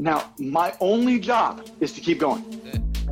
[0.00, 2.42] Now, my only job is to keep going.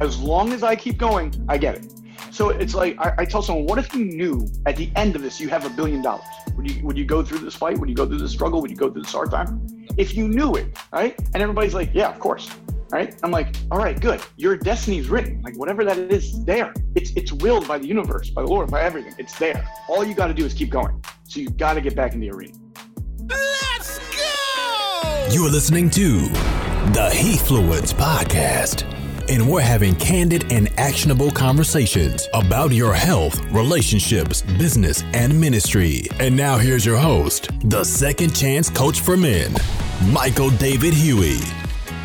[0.01, 1.93] As long as I keep going, I get it.
[2.31, 5.21] So it's like I, I, tell someone, what if you knew at the end of
[5.21, 6.25] this you have a billion dollars?
[6.57, 7.77] Would you would you go through this fight?
[7.77, 8.63] Would you go through this struggle?
[8.63, 9.67] Would you go through this hard time?
[9.99, 11.15] If you knew it, right?
[11.35, 12.51] And everybody's like, yeah, of course.
[12.91, 13.15] Right?
[13.23, 14.23] I'm like, all right, good.
[14.37, 15.43] Your destiny's written.
[15.43, 16.73] Like whatever that is, there.
[16.95, 19.15] It's it's willed by the universe, by the Lord, by everything.
[19.19, 19.69] It's there.
[19.89, 21.05] All you got to do is keep going.
[21.25, 22.55] So you got to get back in the arena.
[23.29, 25.35] Let's go!
[25.35, 28.85] You are listening to the Hefluence Podcast
[29.29, 36.05] and we're having candid and actionable conversations about your health, relationships, business, and ministry.
[36.19, 39.55] And now here's your host, the second chance coach for men,
[40.07, 41.41] Michael David Huey.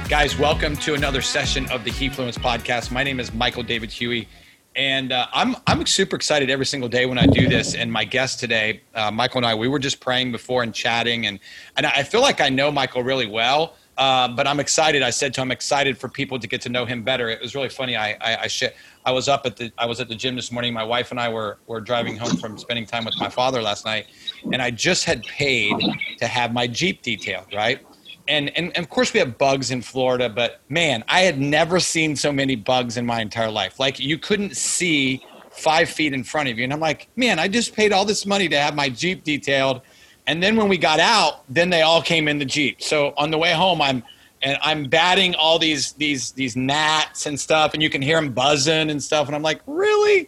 [0.10, 2.92] Guys, welcome to another session of the Hefluence podcast.
[2.92, 4.28] My name is Michael David Huey.
[4.76, 7.76] And uh, I'm I'm super excited every single day when I do this.
[7.76, 11.28] And my guest today, uh, Michael and I, we were just praying before and chatting,
[11.28, 11.40] and
[11.78, 13.76] and I feel like I know Michael really well.
[13.98, 15.04] Uh, but I'm excited.
[15.04, 17.30] I said to him, I'm excited for people to get to know him better.
[17.30, 17.96] It was really funny.
[17.96, 18.74] I I, I, sh-
[19.06, 20.74] I was up at the I was at the gym this morning.
[20.74, 23.86] My wife and I were were driving home from spending time with my father last
[23.86, 24.08] night,
[24.52, 25.76] and I just had paid
[26.18, 27.86] to have my Jeep detailed, right?
[28.28, 31.80] And, and and of course we have bugs in Florida, but man, I had never
[31.80, 33.80] seen so many bugs in my entire life.
[33.80, 37.48] Like you couldn't see five feet in front of you, and I'm like, man, I
[37.48, 39.82] just paid all this money to have my Jeep detailed
[40.28, 42.82] and then when we got out, then they all came in the Jeep.
[42.82, 44.04] So on the way home, I'm
[44.42, 48.34] and I'm batting all these these these gnats and stuff, and you can hear them
[48.34, 49.28] buzzing and stuff.
[49.28, 50.28] And I'm like, really?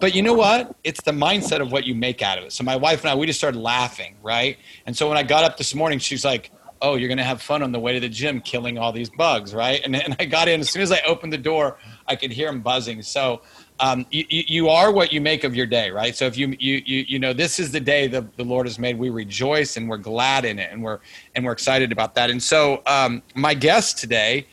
[0.00, 0.74] But you know what?
[0.82, 2.52] It's the mindset of what you make out of it.
[2.52, 4.58] So my wife and I, we just started laughing, right?
[4.84, 7.62] And so when I got up this morning, she's like, "Oh, you're gonna have fun
[7.62, 10.48] on the way to the gym, killing all these bugs, right?" And, and I got
[10.48, 13.02] in as soon as I opened the door, I could hear them buzzing.
[13.02, 13.42] So
[13.80, 16.14] um, you, you are what you make of your day, right?
[16.14, 18.78] So if you you you, you know this is the day the, the Lord has
[18.78, 21.00] made, we rejoice and we're glad in it, and we're
[21.34, 22.30] and we're excited about that.
[22.30, 24.46] And so um, my guest today,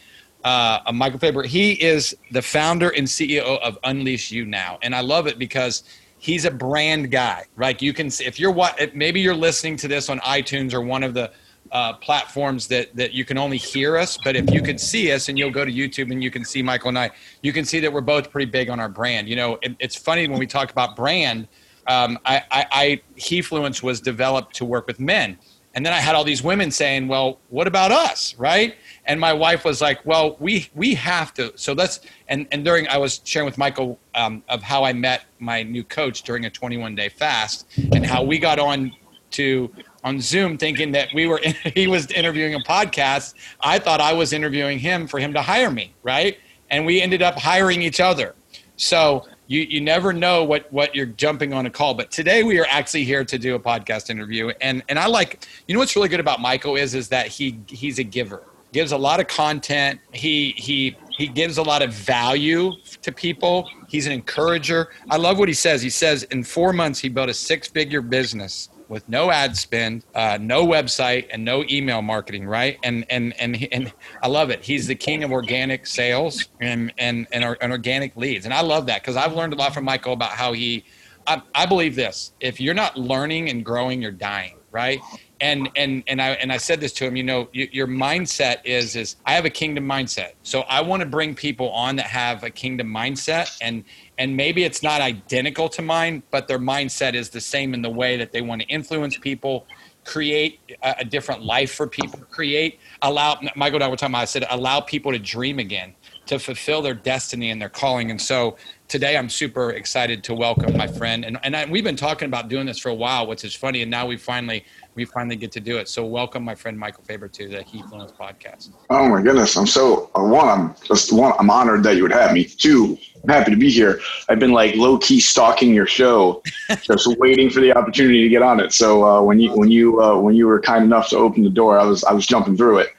[0.44, 5.02] uh, Michael Fabber, he is the founder and CEO of Unleash You Now, and I
[5.02, 5.84] love it because
[6.18, 7.82] he's a brand guy, right?
[7.82, 11.14] You can if you're what maybe you're listening to this on iTunes or one of
[11.14, 11.32] the
[11.72, 15.30] uh, platforms that that you can only hear us, but if you could see us
[15.30, 17.12] and you'll go to YouTube and you can see Michael and I,
[17.42, 19.30] you can see that we're both pretty big on our brand.
[19.30, 21.48] You know, it, it's funny when we talk about brand.
[21.88, 25.38] Um, I, I, I Hefluence was developed to work with men,
[25.74, 28.76] and then I had all these women saying, "Well, what about us?" Right?
[29.06, 32.88] And my wife was like, "Well, we we have to." So let's and and during
[32.88, 36.50] I was sharing with Michael um, of how I met my new coach during a
[36.50, 38.92] 21 day fast and how we got on
[39.32, 39.72] to
[40.04, 41.40] on Zoom thinking that we were
[41.76, 43.36] he was interviewing a podcast.
[43.62, 46.38] I thought I was interviewing him for him to hire me, right?
[46.70, 48.36] And we ended up hiring each other.
[48.76, 51.94] So you you never know what what you're jumping on a call.
[51.94, 54.50] But today we are actually here to do a podcast interview.
[54.62, 57.60] And and I like you know what's really good about Michael is is that he
[57.68, 58.44] he's a giver.
[58.72, 60.00] Gives a lot of content.
[60.14, 62.72] He he he gives a lot of value
[63.02, 63.68] to people.
[63.88, 64.90] He's an encourager.
[65.10, 65.82] I love what he says.
[65.82, 70.38] He says in 4 months he built a six-figure business with no ad spend, uh,
[70.42, 72.78] no website, and no email marketing, right?
[72.84, 74.64] And and and and I love it.
[74.64, 78.88] He's the king of organic sales and and and, and organic leads, and I love
[78.88, 80.84] that because I've learned a lot from Michael about how he.
[81.28, 85.00] I, I believe this: if you're not learning and growing, you're dying, right?
[85.42, 87.16] and and and I and I said this to him.
[87.16, 91.06] You know, your mindset is is I have a kingdom mindset, so I want to
[91.06, 93.84] bring people on that have a kingdom mindset, and
[94.20, 97.90] and maybe it's not identical to mine, but their mindset is the same in the
[97.90, 99.66] way that they want to influence people,
[100.04, 103.40] create a, a different life for people, create allow.
[103.56, 104.22] Michael I were talking about.
[104.22, 108.22] I said allow people to dream again, to fulfill their destiny and their calling, and
[108.22, 108.58] so
[108.90, 112.50] today I'm super excited to welcome my friend, and and I, we've been talking about
[112.50, 115.52] doing this for a while, which is funny, and now we finally we finally get
[115.54, 115.88] to do it.
[115.88, 118.72] So welcome, my friend Michael Fabber, to the Hefluence podcast.
[118.90, 120.48] Oh my goodness, I'm so uh, one.
[120.48, 121.34] I'm just one.
[121.40, 122.44] I'm honored that you would have me.
[122.46, 124.00] Two, I'm happy to be here.
[124.28, 126.42] I've been like low key stalking your show,
[126.82, 128.74] just waiting for the opportunity to get on it.
[128.74, 131.50] So uh, when you when you uh, when you were kind enough to open the
[131.50, 132.90] door, I was I was jumping through it.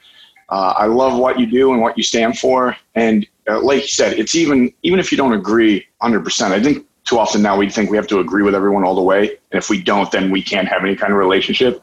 [0.48, 3.88] Uh, I love what you do and what you stand for, and uh, like you
[3.88, 6.24] said, it's even even if you don't agree 100.
[6.24, 8.94] percent I think too often now we think we have to agree with everyone all
[8.94, 9.30] the way.
[9.50, 11.82] And if we don't, then we can't have any kind of relationship.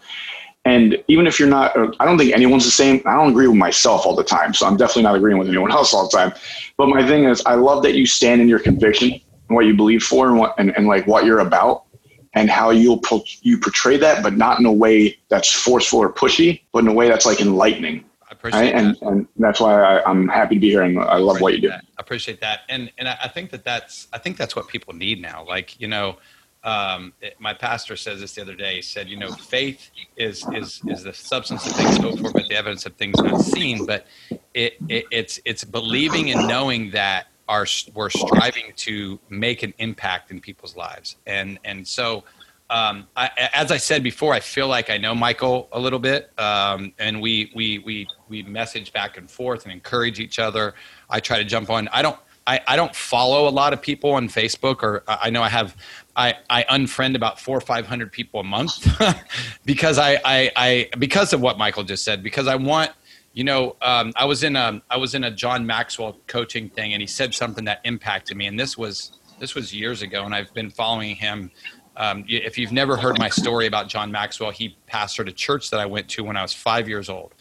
[0.66, 3.02] And even if you're not, I don't think anyone's the same.
[3.06, 4.54] I don't agree with myself all the time.
[4.54, 6.34] So I'm definitely not agreeing with anyone else all the time.
[6.78, 9.76] But my thing is, I love that you stand in your conviction and what you
[9.76, 11.86] believe for and what, and, and like what you're about
[12.34, 13.02] and how you'll,
[13.42, 16.94] you portray that, but not in a way that's forceful or pushy, but in a
[16.94, 18.04] way that's like enlightening
[18.48, 18.86] appreciate right?
[18.86, 21.62] and, and that's why I, am happy to be here and I love what you
[21.62, 21.70] do.
[21.70, 21.86] That.
[21.98, 22.62] I appreciate that.
[22.70, 25.46] And, and I think that that's, I think that's what people need now.
[25.46, 26.18] Like, you know,
[26.64, 28.76] um, it, my pastor says this the other day.
[28.76, 32.48] He said, you know, faith is, is, is the substance of things hoped for, but
[32.50, 33.86] the evidence of things not seen.
[33.86, 34.06] But
[34.54, 40.32] it, it, it's it's believing and knowing that our we're striving to make an impact
[40.32, 42.24] in people's lives, and and so.
[42.70, 46.32] Um, I, as I said before, I feel like I know Michael a little bit,
[46.38, 50.76] um, and we we we we message back and forth and encourage each other.
[51.10, 51.88] I try to jump on.
[51.90, 55.44] I don't I, I don't follow a lot of people on Facebook, or I know
[55.44, 55.76] I have
[56.16, 58.88] I, I unfriend about four or five hundred people a month
[59.66, 62.92] because I, I, I because of what Michael just said because I want
[63.34, 66.94] you know, um, I was in a I was in a John Maxwell coaching thing,
[66.94, 68.48] and he said something that impacted me.
[68.48, 71.52] And this was this was years ago, and I've been following him.
[71.98, 75.80] Um, if you've never heard my story about John Maxwell, he pastored a church that
[75.80, 77.34] I went to when I was five years old,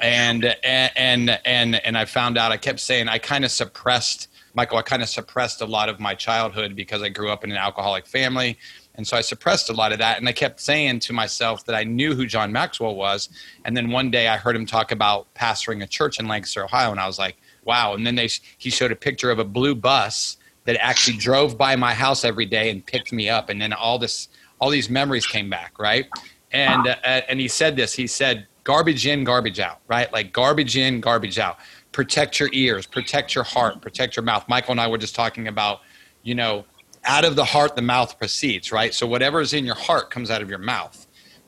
[0.00, 2.52] and and and and I found out.
[2.52, 4.78] I kept saying I kind of suppressed Michael.
[4.78, 7.56] I kind of suppressed a lot of my childhood because I grew up in an
[7.56, 8.58] alcoholic family
[8.94, 10.18] and so I suppressed a lot of that.
[10.18, 13.28] And I kept saying to myself that I knew who John Maxwell was.
[13.64, 16.90] And then one day I heard him talk about pastoring a church in Lancaster, Ohio.
[16.90, 17.94] And I was like, wow.
[17.94, 18.28] And then they,
[18.58, 22.46] he showed a picture of a blue bus that actually drove by my house every
[22.46, 23.48] day and picked me up.
[23.48, 24.28] And then all this,
[24.60, 25.78] all these memories came back.
[25.78, 26.06] Right.
[26.52, 30.12] And, uh, and he said this, he said, garbage in, garbage out, right?
[30.12, 31.58] Like garbage in, garbage out.
[31.90, 34.48] Protect your ears, protect your heart, protect your mouth.
[34.48, 35.80] Michael and I were just talking about,
[36.22, 36.64] you know,
[37.04, 40.30] out of the heart the mouth proceeds right so whatever is in your heart comes
[40.30, 41.06] out of your mouth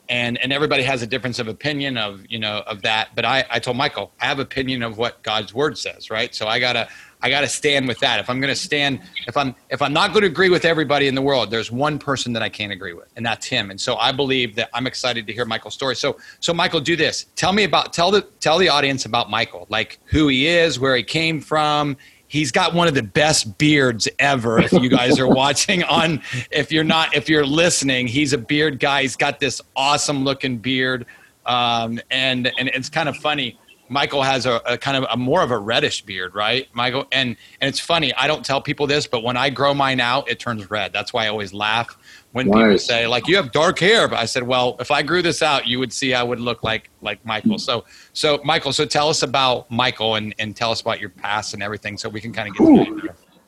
[0.09, 3.45] and and everybody has a difference of opinion of you know of that but i
[3.51, 6.89] i told michael i have opinion of what god's word says right so i gotta
[7.25, 8.21] i gotta stand with that.
[8.21, 11.15] If i'm gonna stand if i'm if i'm not going to agree with everybody in
[11.15, 13.71] the world there's one person that i can't agree with and that's him.
[13.71, 15.97] And so i believe that i'm excited to hear michael's story.
[15.97, 17.27] So so michael do this.
[17.35, 20.95] Tell me about tell the tell the audience about michael like who he is where
[20.95, 21.97] he came from.
[22.27, 26.21] He's got one of the best beards ever if you guys are watching on
[26.51, 28.07] if you're not if you're listening.
[28.07, 29.03] He's a beard guy.
[29.03, 31.07] He's got this awesome looking beard.
[31.47, 35.43] Um, and and it's kind of funny michael has a, a, kind of a more
[35.43, 37.07] of a reddish beard right michael?
[37.13, 40.31] And and it's funny i don't tell people this but when i grow mine out
[40.31, 40.93] it turns red.
[40.93, 41.97] That's why i always laugh
[42.33, 42.57] when nice.
[42.57, 44.09] people say like you have dark hair.
[44.09, 46.63] But i said well if i grew this out you would see i would look
[46.63, 47.59] like like michael.
[47.59, 51.55] So so michael so tell us about michael and and tell us about your past
[51.55, 53.01] and everything so we can kind of get Ooh,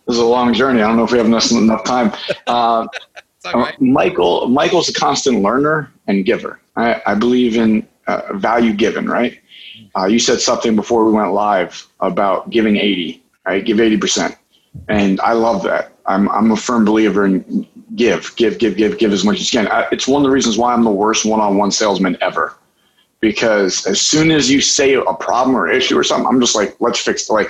[0.07, 0.83] this is a long journey.
[0.83, 2.13] I don't know if we have enough, enough time.
[2.47, 2.87] Uh,
[3.55, 3.81] right.
[3.81, 6.61] michael michael's a constant learner and giver.
[6.77, 9.41] I, I believe in uh, value given right
[9.97, 14.37] uh, you said something before we went live about giving 80 right give 80%
[14.89, 19.13] and i love that i'm, I'm a firm believer in give, give, give, give, give
[19.13, 19.71] as much as you can.
[19.71, 22.55] I, it's one of the reasons why I'm the worst one-on-one salesman ever.
[23.21, 26.77] Because as soon as you say a problem or issue or something, I'm just like,
[26.81, 27.33] let's fix, it.
[27.33, 27.49] like,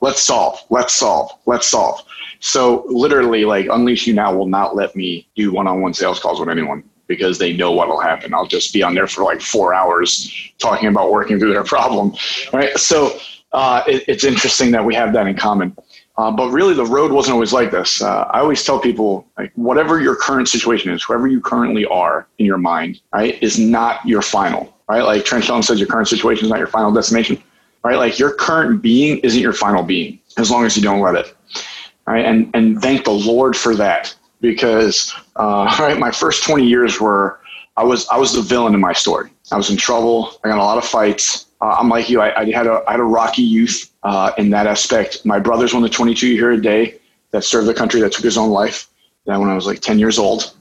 [0.00, 2.02] let's solve, let's solve, let's solve.
[2.40, 6.50] So literally, like, Unleash You Now will not let me do one-on-one sales calls with
[6.50, 8.34] anyone because they know what will happen.
[8.34, 12.14] I'll just be on there for like four hours talking about working through their problem,
[12.52, 12.76] right?
[12.78, 13.18] So
[13.52, 15.76] uh, it, it's interesting that we have that in common.
[16.18, 18.00] Uh, but really, the road wasn't always like this.
[18.00, 22.26] Uh, I always tell people, like, whatever your current situation is, whoever you currently are
[22.38, 25.02] in your mind, right, is not your final, right?
[25.02, 27.42] Like Trent Shelton says, your current situation is not your final destination,
[27.84, 27.96] right?
[27.96, 31.36] Like your current being isn't your final being, as long as you don't let it,
[32.06, 32.24] right?
[32.24, 37.40] And and thank the Lord for that, because uh, right, my first twenty years were
[37.76, 39.30] I was I was the villain in my story.
[39.52, 40.38] I was in trouble.
[40.42, 41.46] I got a lot of fights.
[41.60, 42.20] Uh, I'm like you.
[42.20, 45.24] I, I, had a I had a rocky youth uh, in that aspect.
[45.24, 46.98] My brother's one of the 22 here a day
[47.30, 48.88] that served the country that took his own life.
[49.26, 50.54] That when I was like 10 years old,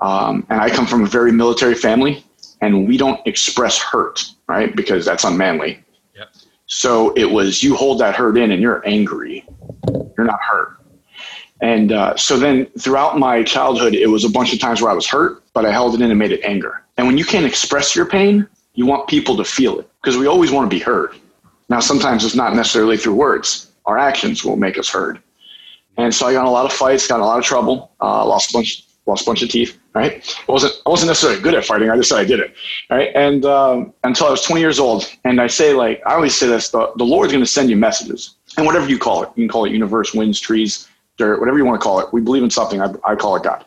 [0.00, 2.24] um, and I come from a very military family,
[2.60, 4.74] and we don't express hurt, right?
[4.76, 5.82] Because that's unmanly.
[6.14, 6.28] Yep.
[6.66, 9.44] So it was you hold that hurt in, and you're angry.
[10.16, 10.76] You're not hurt.
[11.60, 14.94] And uh, so then throughout my childhood, it was a bunch of times where I
[14.94, 16.82] was hurt, but I held it in and made it anger.
[16.96, 20.26] And when you can't express your pain, you want people to feel it because we
[20.26, 21.14] always want to be heard.
[21.68, 23.70] Now, sometimes it's not necessarily through words.
[23.86, 25.20] Our actions will make us heard.
[25.96, 27.92] And so I got in a lot of fights, got in a lot of trouble,
[28.00, 29.78] uh, lost a bunch, lost a bunch of teeth.
[29.94, 30.36] Right?
[30.48, 31.88] I wasn't, I wasn't necessarily good at fighting.
[31.88, 32.52] I just said I did it.
[32.90, 33.10] Right?
[33.14, 36.48] And um, until I was 20 years old, and I say like I always say
[36.48, 39.44] this: the, the Lord's going to send you messages, and whatever you call it, you
[39.44, 42.12] can call it universe, winds, trees, dirt, whatever you want to call it.
[42.12, 42.80] We believe in something.
[42.80, 43.64] I, I call it God.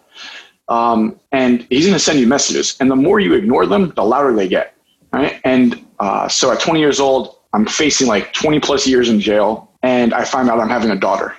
[0.67, 4.03] Um, and He's going to send you messages, and the more you ignore them, the
[4.03, 4.75] louder they get.
[5.13, 5.39] Right?
[5.43, 9.71] And uh, so at 20 years old, I'm facing like 20 plus years in jail,
[9.83, 11.35] and I find out I'm having a daughter.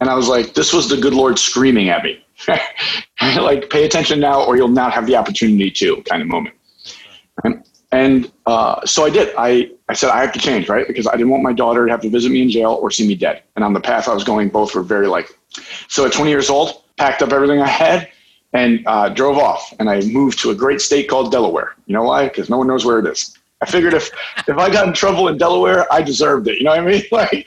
[0.00, 2.24] And I was like, this was the good Lord screaming at me.
[3.20, 6.56] like, pay attention now, or you'll not have the opportunity to, kind of moment.
[7.92, 9.34] And uh, so I did.
[9.36, 10.86] I, I said, I have to change, right?
[10.86, 13.06] Because I didn't want my daughter to have to visit me in jail or see
[13.06, 13.42] me dead.
[13.54, 15.36] And on the path I was going, both were very likely.
[15.88, 18.08] So at 20 years old, packed up everything I had
[18.54, 19.74] and uh, drove off.
[19.78, 21.74] And I moved to a great state called Delaware.
[21.86, 22.28] You know why?
[22.28, 23.36] Because no one knows where it is.
[23.60, 24.10] I figured if
[24.48, 26.58] if I got in trouble in Delaware, I deserved it.
[26.58, 27.02] You know what I mean?
[27.12, 27.46] Like,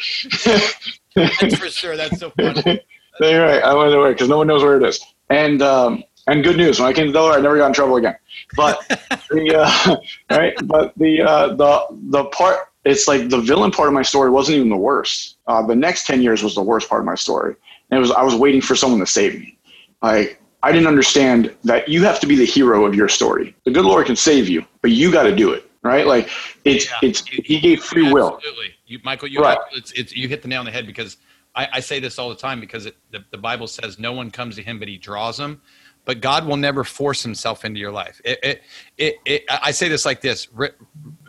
[1.16, 1.98] That's for sure.
[1.98, 2.82] That's so funny.
[3.20, 3.64] you're right.
[3.64, 5.04] I went away because no one knows where it is.
[5.30, 7.96] And um, and good news, when I came to Delaware, I never got in trouble
[7.98, 8.16] again.
[8.56, 8.86] But
[9.30, 9.98] the uh,
[10.36, 14.30] right, but the uh, the the part it's like the villain part of my story
[14.30, 15.38] wasn't even the worst.
[15.48, 17.56] Uh, the next ten years was the worst part of my story.
[17.90, 19.58] And it was I was waiting for someone to save me.
[20.02, 23.56] Like I didn't understand that you have to be the hero of your story.
[23.66, 26.06] The good Lord can save you, but you got to do it, right?
[26.08, 26.30] Like
[26.64, 26.98] it's Yeah.
[27.02, 28.36] it's He gave free will.
[28.36, 28.74] Absolutely.
[28.88, 29.58] You, Michael, you, Right.
[29.74, 31.18] it's, it's, you hit the nail on the head because
[31.56, 34.30] I, I say this all the time because it, the, the Bible says no one
[34.30, 35.62] comes to him, but he draws them.
[36.06, 38.22] But God will never force himself into your life.
[38.24, 38.62] It, it,
[38.98, 40.48] it, it, I say this like this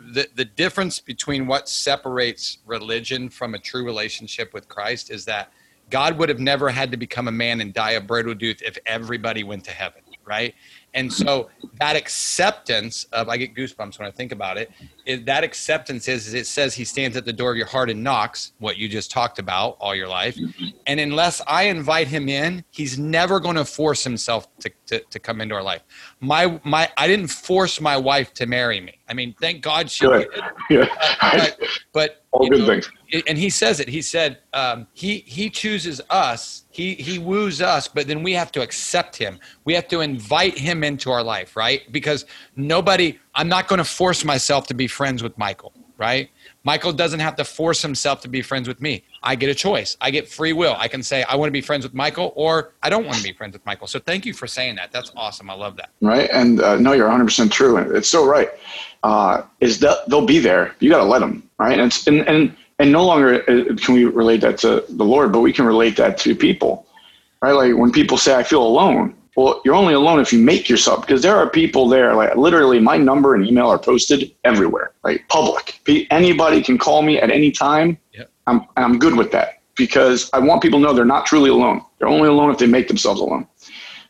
[0.09, 5.51] the, the difference between what separates religion from a true relationship with Christ is that
[5.89, 8.77] God would have never had to become a man and die a brutal death if
[8.85, 10.53] everybody went to heaven, right?
[10.97, 11.49] And so
[11.79, 14.71] that acceptance of, I get goosebumps when I think about it,
[15.27, 18.03] that acceptance is, is it says he stands at the door of your heart and
[18.03, 20.35] knocks, what you just talked about all your life.
[20.87, 25.19] And unless I invite him in, he's never going to force himself to, to, to
[25.19, 25.83] come into our life.
[26.19, 28.97] My, my, I didn't force my wife to marry me.
[29.07, 30.27] I mean, thank God she Good.
[30.31, 30.87] did Yeah.
[31.21, 31.59] but,
[31.93, 32.89] but All good know, things.
[33.27, 33.87] And he says it.
[33.87, 36.63] He said um, he he chooses us.
[36.69, 39.39] He he woos us, but then we have to accept him.
[39.65, 41.91] We have to invite him into our life, right?
[41.91, 43.19] Because nobody.
[43.35, 46.29] I'm not going to force myself to be friends with Michael, right?
[46.63, 49.03] Michael doesn't have to force himself to be friends with me.
[49.23, 49.95] I get a choice.
[50.01, 50.75] I get free will.
[50.77, 53.23] I can say I want to be friends with Michael, or I don't want to
[53.23, 53.87] be friends with Michael.
[53.87, 54.91] So thank you for saying that.
[54.91, 55.49] That's awesome.
[55.49, 55.91] I love that.
[56.01, 56.29] right?
[56.33, 57.77] And uh, no, you're 100% true.
[57.77, 58.49] It's so right.
[59.03, 60.75] Uh, is that they'll be there.
[60.79, 61.79] You got to let them, right?
[61.79, 65.41] And, and, and, and no longer uh, can we relate that to the Lord, but
[65.41, 66.85] we can relate that to people,
[67.41, 67.51] right?
[67.51, 69.15] Like when people say, I feel alone.
[69.35, 72.79] Well, you're only alone if you make yourself, because there are people there, like literally
[72.79, 75.79] my number and email are posted everywhere, like public.
[76.09, 77.99] Anybody can call me at any time.
[78.13, 78.31] Yep.
[78.47, 81.51] I'm, and I'm good with that because I want people to know they're not truly
[81.51, 81.83] alone.
[81.99, 83.47] They're only alone if they make themselves alone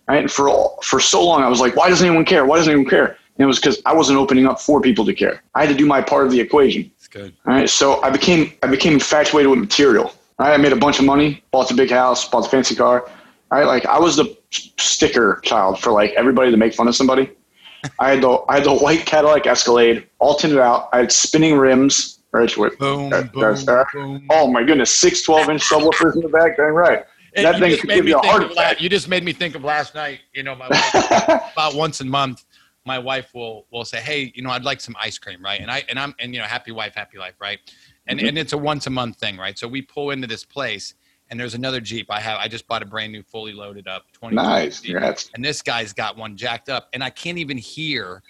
[0.07, 0.21] right?
[0.21, 2.45] And for all, for so long, I was like, why doesn't anyone care?
[2.45, 3.07] Why doesn't anyone care?
[3.07, 5.43] And it was because I wasn't opening up for people to care.
[5.53, 6.91] I had to do my part of the equation.
[7.07, 7.33] It's good.
[7.45, 10.05] All right, so I became I became infatuated with material.
[10.39, 12.75] All right, I made a bunch of money, bought a big house, bought a fancy
[12.75, 13.07] car.
[13.49, 16.95] All right, like I was the sticker child for like everybody to make fun of
[16.95, 17.31] somebody.
[17.99, 20.89] I had the I had the white Cadillac Escalade, all tinted out.
[20.91, 22.15] I had spinning rims.
[22.33, 24.27] Right, with, Boom, that- boom, that's- uh, boom.
[24.29, 26.57] Oh my goodness, six 12 inch subwoofers in the back.
[26.57, 27.05] Dang right.
[27.35, 28.81] And That you thing just could made give me you a think heart of attack.
[28.81, 30.19] You just made me think of last night.
[30.33, 32.43] You know, my wife, about once a month,
[32.87, 35.69] my wife will will say, "Hey, you know, I'd like some ice cream, right?" And
[35.69, 37.59] I and I'm and you know, happy wife, happy life, right?
[38.07, 38.27] And Mm-hmm.
[38.29, 39.59] and it's a once a month thing, right?
[39.59, 40.95] So we pull into this place,
[41.29, 42.07] and there's another Jeep.
[42.09, 44.35] I have I just bought a brand new, fully loaded up, twenty.
[44.37, 44.79] Nice.
[44.79, 45.29] Congrats.
[45.35, 48.23] And this guy's got one jacked up, and I can't even hear,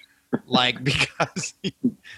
[0.47, 1.53] like because.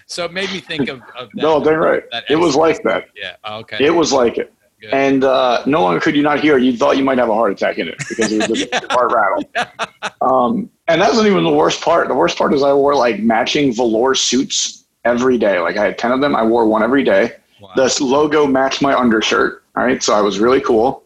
[0.06, 1.42] so it made me think of, of that.
[1.42, 2.02] No, dang right.
[2.12, 3.08] that It was like that.
[3.14, 3.36] Yeah.
[3.44, 3.76] oh, okay.
[3.84, 4.52] It was like it.
[4.80, 4.90] Good.
[4.94, 6.56] And uh, no longer could you not hear.
[6.56, 8.80] You thought you might have a heart attack in it because it was just Yeah.
[8.88, 10.12] a heart rattle.
[10.22, 12.08] Um, and that wasn't even the worst part.
[12.08, 15.58] The worst part is I wore like matching velour suits every day.
[15.60, 16.34] Like I had 10 of them.
[16.34, 17.32] I wore one every day.
[17.60, 17.72] Wow.
[17.76, 19.64] The logo matched my undershirt.
[19.76, 20.02] All right.
[20.02, 21.04] So I was really cool.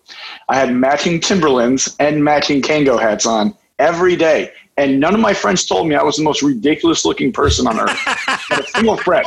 [0.49, 4.53] I had matching Timberlands and matching Kangol hats on every day.
[4.77, 7.79] And none of my friends told me I was the most ridiculous looking person on
[7.79, 7.99] earth.
[8.51, 9.27] Not a single friend,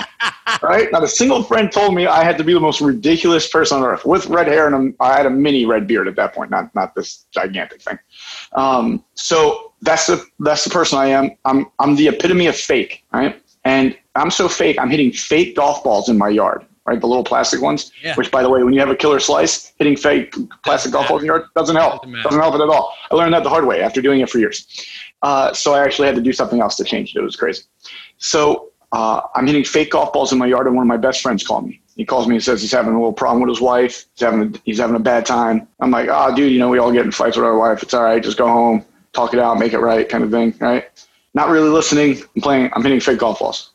[0.62, 0.92] right?
[0.92, 3.84] Not a single friend told me I had to be the most ridiculous person on
[3.84, 6.51] earth with red hair and a, I had a mini red beard at that point,
[6.51, 7.98] not not this gigantic thing.
[8.54, 11.32] Um, so that's the that's the person I am.
[11.46, 13.42] I'm I'm the epitome of fake, right?
[13.63, 14.77] And I'm so fake.
[14.80, 17.00] I'm hitting fake golf balls in my yard, right?
[17.00, 17.92] The little plastic ones.
[18.01, 18.16] Yeah.
[18.16, 21.22] Which, by the way, when you have a killer slice, hitting fake plastic golf balls
[21.22, 22.04] in your yard doesn't help.
[22.04, 22.24] Doesn't.
[22.24, 22.94] Doesn't help it at all.
[23.12, 24.68] I learned that the hard way after doing it for years.
[25.22, 27.20] Uh, so I actually had to do something else to change it.
[27.20, 27.64] It was crazy.
[28.18, 31.22] So uh, I'm hitting fake golf balls in my yard, and one of my best
[31.22, 31.82] friends called me.
[31.96, 34.06] He calls me and says he's having a little problem with his wife.
[34.14, 35.68] He's having a, he's having a bad time.
[35.80, 37.82] I'm like, oh, dude, you know we all get in fights with our wife.
[37.82, 38.22] It's all right.
[38.22, 40.86] Just go home, talk it out, make it right, kind of thing, right?
[41.34, 42.22] Not really listening.
[42.36, 42.70] I'm playing.
[42.74, 43.72] I'm hitting fake golf balls.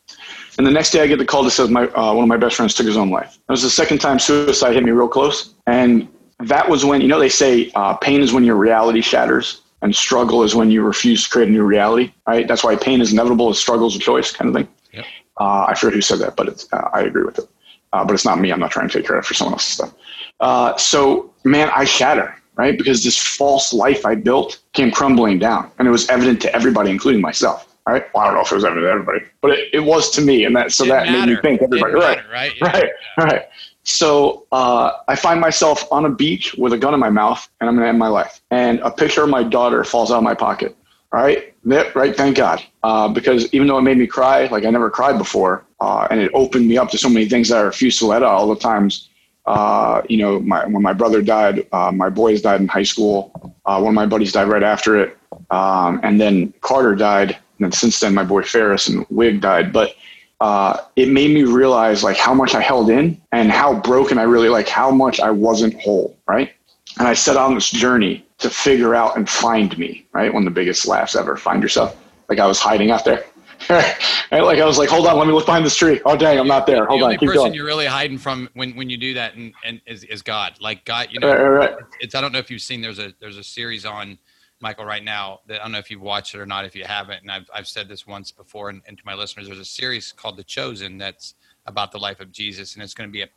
[0.59, 2.37] And the next day, I get the call that says my uh, one of my
[2.37, 3.39] best friends took his own life.
[3.49, 6.09] That was the second time suicide hit me real close, and
[6.41, 9.95] that was when you know they say uh, pain is when your reality shatters, and
[9.95, 12.13] struggle is when you refuse to create a new reality.
[12.27, 12.49] Right?
[12.49, 13.51] That's why pain is inevitable.
[13.51, 14.69] Is struggle's a choice, kind of thing.
[14.93, 15.05] Yep.
[15.39, 17.49] Uh, I forget who said that, but it's, uh, I agree with it.
[17.93, 18.51] Uh, but it's not me.
[18.51, 19.95] I'm not trying to take credit for someone else's stuff.
[20.41, 22.77] Uh, so, man, I shatter, right?
[22.79, 26.91] Because this false life I built came crumbling down, and it was evident to everybody,
[26.91, 27.69] including myself.
[27.87, 28.05] Right?
[28.15, 30.21] Well, I don't know if it was evident to everybody, but it, it was to
[30.23, 31.93] me, and that so Didn't that made me think everybody.
[31.93, 32.17] Didn't Right?
[32.17, 32.53] matter, right?
[32.61, 32.67] Yeah.
[32.69, 32.91] Right?
[33.19, 33.43] Right?
[33.85, 37.69] So uh, I find myself on a beach with a gun in my mouth, and
[37.69, 38.41] I'm going to end my life.
[38.51, 40.77] And a picture of my daughter falls out of my pocket.
[41.13, 41.55] Right?
[41.65, 42.17] Right?
[42.17, 42.63] Thank God.
[42.83, 46.21] Uh, because even though it made me cry, like I never cried before, uh, and
[46.21, 48.49] it opened me up to so many things that I refused to let out all
[48.49, 49.11] the times.
[49.45, 53.55] Uh, you know, my, when my brother died, uh, my boys died in high school.
[53.67, 55.19] Uh, one of my buddies died right after it.
[55.51, 57.31] Um, and then Carter died.
[57.33, 59.73] And then since then, my boy Ferris and Wig died.
[59.73, 59.95] But
[60.43, 64.25] uh, it made me realize like how much I held in and how broken I
[64.25, 66.53] really like how much I wasn't whole, right?
[66.99, 70.35] And I set on this journey to figure out and find me, right?
[70.35, 71.37] One of the biggest laughs ever.
[71.37, 71.97] Find yourself.
[72.29, 73.25] Like I was hiding out there.
[73.71, 74.43] right?
[74.43, 76.01] Like I was like, hold on, let me look behind this tree.
[76.05, 76.87] Oh dang, I'm not there.
[76.87, 77.55] Hold the on, only keep person going.
[77.55, 80.55] you're really hiding from when, when you do that and, and is, is God.
[80.61, 81.85] Like God, you know, Right, right, right.
[82.01, 84.19] it's I don't know if you've seen there's a there's a series on
[84.63, 86.85] Michael right now that I don't know if you've watched it or not if you
[86.85, 89.65] haven't and I've I've said this once before and, and to my listeners there's a
[89.65, 91.35] series called The Chosen that's
[91.67, 93.29] about the life of Jesus and it's going to be a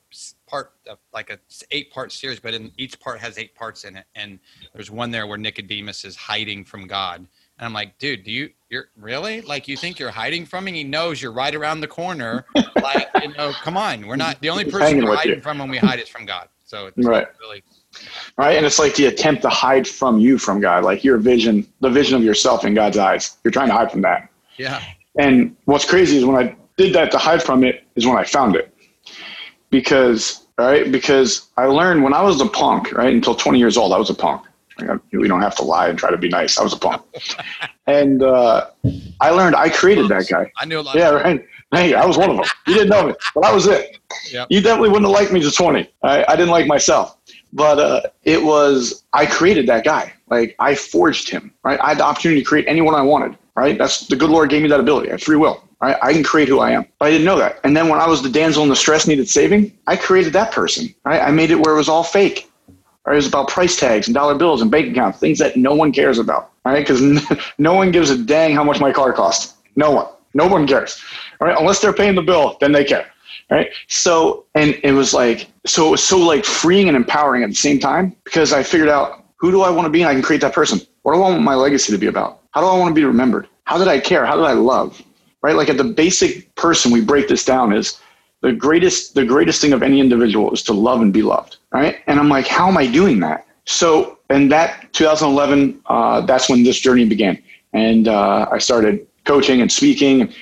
[0.48, 1.40] part of like a
[1.72, 4.40] eight part series but in each part has eight parts in it and
[4.74, 8.50] there's one there where Nicodemus is hiding from God and I'm like dude do you
[8.70, 11.88] you're really like you think you're hiding from him he knows you're right around the
[11.88, 12.46] corner
[12.84, 15.42] like you know come on we're not the only person we're hiding you.
[15.42, 17.28] from when we hide is from God so it's Right.
[17.40, 17.64] really
[18.38, 18.58] right?
[18.58, 21.90] And it's like the attempt to hide from you from God, like your vision, the
[21.90, 23.38] vision of yourself in God's eyes.
[23.44, 24.30] You're trying to hide from that.
[24.58, 24.82] yeah
[25.18, 28.24] And what's crazy is when I did that to hide from it is when I
[28.24, 28.74] found it.
[29.70, 30.92] Because, right?
[30.92, 33.14] Because I learned when I was a punk, right?
[33.14, 34.44] Until 20 years old, I was a punk.
[34.80, 36.58] Like, We don't have to lie and try to be nice.
[36.58, 37.02] I was a punk.
[37.88, 38.68] and uh,
[39.22, 40.52] I learned I created that guy.
[40.58, 41.46] I knew a lot Yeah, of right.
[41.74, 42.46] Hey, I was one of them.
[42.68, 43.98] You didn't know me, but I was it.
[44.32, 44.48] Yep.
[44.50, 45.90] You definitely wouldn't have liked me to 20.
[46.04, 47.18] I, I didn't like myself.
[47.56, 50.12] But uh, it was, I created that guy.
[50.28, 51.80] Like, I forged him, right?
[51.80, 53.78] I had the opportunity to create anyone I wanted, right?
[53.78, 55.14] That's the good Lord gave me that ability.
[55.14, 55.96] I free will, right?
[56.02, 56.86] I can create who I am.
[57.00, 57.62] But I didn't know that.
[57.64, 60.94] And then when I was the damsel in distress needed saving, I created that person,
[61.06, 61.22] right?
[61.22, 62.52] I made it where it was all fake.
[63.06, 63.14] Right?
[63.14, 65.94] It was about price tags and dollar bills and bank accounts, things that no one
[65.94, 66.86] cares about, right?
[66.86, 67.02] Because
[67.58, 69.54] no one gives a dang how much my car costs.
[69.78, 70.08] No one.
[70.34, 71.02] No one cares.
[71.40, 73.08] Right, unless they're paying the bill, then they care.
[73.50, 73.70] Right.
[73.88, 77.56] So, and it was like, so it was so like freeing and empowering at the
[77.56, 80.24] same time because I figured out who do I want to be and I can
[80.24, 80.80] create that person.
[81.04, 82.40] What do I want my legacy to be about?
[82.52, 83.48] How do I want to be remembered?
[83.66, 84.26] How did I care?
[84.26, 85.02] How did I love?
[85.44, 85.56] Right.
[85.56, 88.00] Like at the basic person, we break this down is
[88.42, 91.58] the greatest, the greatest thing of any individual is to love and be loved.
[91.72, 91.98] Right.
[92.08, 93.46] And I'm like, how am I doing that?
[93.66, 97.42] So, and that 2011, uh, that's when this journey began.
[97.74, 100.34] And uh, I started coaching and speaking.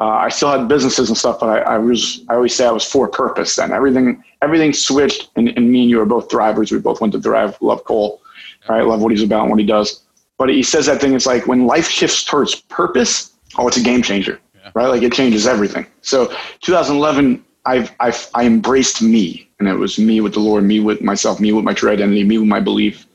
[0.00, 2.70] Uh, I still had businesses and stuff, but I, I was I always say I
[2.70, 3.56] was for purpose.
[3.56, 6.72] Then everything everything switched, and, and me and you are both thrivers.
[6.72, 7.58] We both went to Thrive.
[7.60, 8.22] Love Cole,
[8.66, 8.80] right?
[8.80, 10.02] Love what he's about and what he does.
[10.38, 11.12] But he says that thing.
[11.12, 13.34] It's like when life shifts towards purpose.
[13.58, 14.70] Oh, it's a game changer, Yeah.
[14.74, 14.86] right?
[14.86, 15.84] Like it changes everything.
[16.00, 16.28] So
[16.62, 21.02] 2011, I've, I've I embraced me, and it was me with the Lord, me with
[21.02, 23.06] myself, me with my true identity, me with my belief,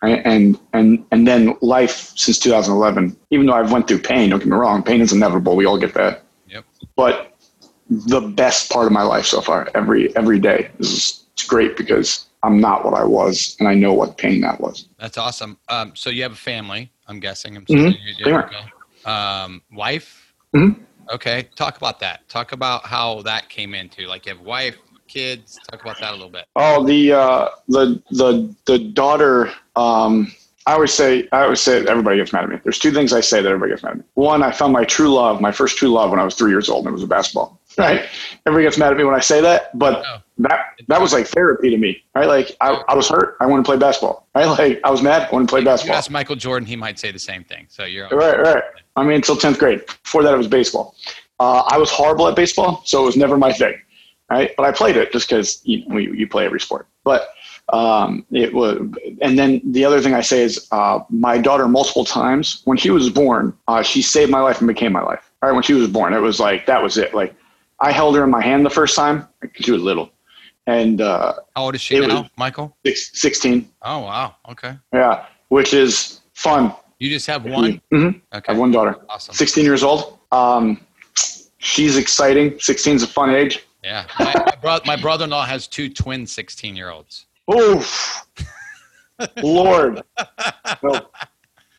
[0.00, 3.14] and and and then life since 2011.
[3.30, 5.54] Even though I've went through pain, don't get me wrong, pain is inevitable.
[5.54, 6.64] We all get that Yep.
[6.96, 7.36] but
[7.88, 12.26] the best part of my life so far every every day is it's great because
[12.42, 15.58] i'm not what i was and i know what pain that was That's awesome.
[15.68, 17.56] Um, so you have a family, I'm guessing.
[17.56, 17.96] I'm Mhm.
[18.06, 18.44] you do, Sure.
[18.44, 18.64] okay.
[19.04, 20.34] Um, wife.
[20.54, 20.82] Mm-hmm.
[21.12, 21.48] Okay.
[21.56, 22.28] Talk about that.
[22.28, 24.06] Talk about how that came into.
[24.06, 24.76] Like you have wife,
[25.08, 25.58] kids.
[25.70, 26.44] Talk about that a little bit.
[26.56, 30.30] oh the uh the the the daughter um
[30.66, 33.20] i always say i always say everybody gets mad at me there's two things i
[33.20, 35.76] say that everybody gets mad at me one i found my true love my first
[35.76, 38.08] true love when i was three years old and it was a basketball right
[38.46, 40.18] everybody gets mad at me when i say that but Oh.
[40.38, 43.64] that that was like therapy to me right like i, I was hurt i want
[43.64, 46.10] to play basketball right like i was mad i want to play You basketball ask
[46.10, 47.66] Michael Jordan, he might say the same thing.
[47.68, 48.62] So you're Right, right.
[48.96, 49.86] I mean, until 10th grade.
[50.02, 50.94] Before that, it was baseball.
[51.38, 53.74] Uh, I was horrible at baseball, so it was never my thing.
[54.30, 54.50] Right.
[54.56, 56.86] But I played it just because you, you, you play every sport.
[57.04, 57.28] But
[57.72, 58.78] um, it was,
[59.22, 62.90] and then the other thing I say is uh, my daughter, multiple times, when she
[62.90, 65.30] was born, uh, she saved my life and became my life.
[65.42, 65.54] All right.
[65.54, 67.14] When she was born, it was like, that was it.
[67.14, 67.34] Like,
[67.80, 70.10] I held her in my hand the first time because she was little.
[70.66, 72.76] And uh, How old is she now, Michael?
[72.84, 73.68] six, 16.
[73.82, 74.36] Oh wow.
[74.50, 74.74] Okay.
[74.92, 75.24] Yeah.
[75.48, 76.74] Which is fun.
[76.98, 77.80] You just have one.
[77.92, 78.20] Mhm.
[78.32, 78.52] I Okay.
[78.52, 78.96] have one daughter.
[79.08, 79.34] Awesome.
[79.34, 80.18] 16 years old.
[80.32, 80.80] Um,
[81.58, 82.58] she's exciting.
[82.60, 83.64] 16 is a fun age.
[83.82, 84.04] Yeah.
[84.18, 87.24] My, my, bro- my brother-in-law has two twin 16-year-olds.
[87.54, 88.26] Oof.
[89.42, 90.02] Lord.
[90.82, 91.10] Well,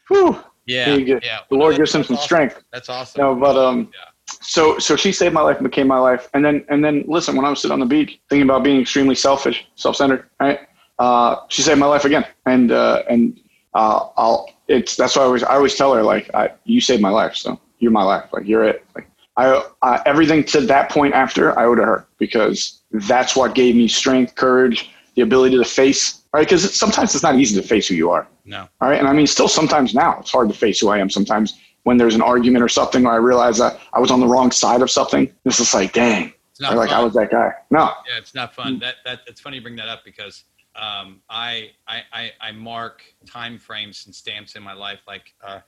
[0.08, 0.44] whew.
[0.66, 0.96] Yeah.
[0.96, 1.40] Yeah.
[1.50, 2.26] The Lord gives him some awesome.
[2.26, 2.64] strength.
[2.72, 3.22] That's awesome.
[3.22, 4.10] No, but um, Yeah.
[4.30, 6.30] so so she saved my life and became my life.
[6.34, 8.80] And then and then listen, when I was sitting on the beach thinking about being
[8.82, 10.60] extremely selfish, self-centered, right?
[11.00, 12.26] Uh, she saved my life again.
[12.46, 13.40] And uh, and
[13.74, 17.02] uh, I'll it's that's why I always I always tell her like I, you saved
[17.02, 18.86] my life, so you're my life, like you're it.
[18.96, 23.56] Like I, I everything to that point after I owe to her because that's what
[23.56, 26.24] gave me strength, courage, the ability to face.
[26.34, 26.48] Right?
[26.48, 28.28] Because sometimes it's not easy to face who you are.
[28.46, 28.68] No.
[28.80, 29.00] All right.
[29.00, 31.98] And I mean, still sometimes now it's hard to face who I am sometimes when
[31.98, 34.82] there's an argument or something, or I realize that I was on the wrong side
[34.82, 35.34] of something.
[35.46, 37.00] It's just like, dang, It's not or like fun.
[37.00, 37.52] I was that guy.
[37.70, 38.80] No, Yeah, it's not fun.
[38.80, 40.44] That that it's funny you bring that up because
[40.76, 45.60] um, I, I I I mark time frames and stamps in my life like uh,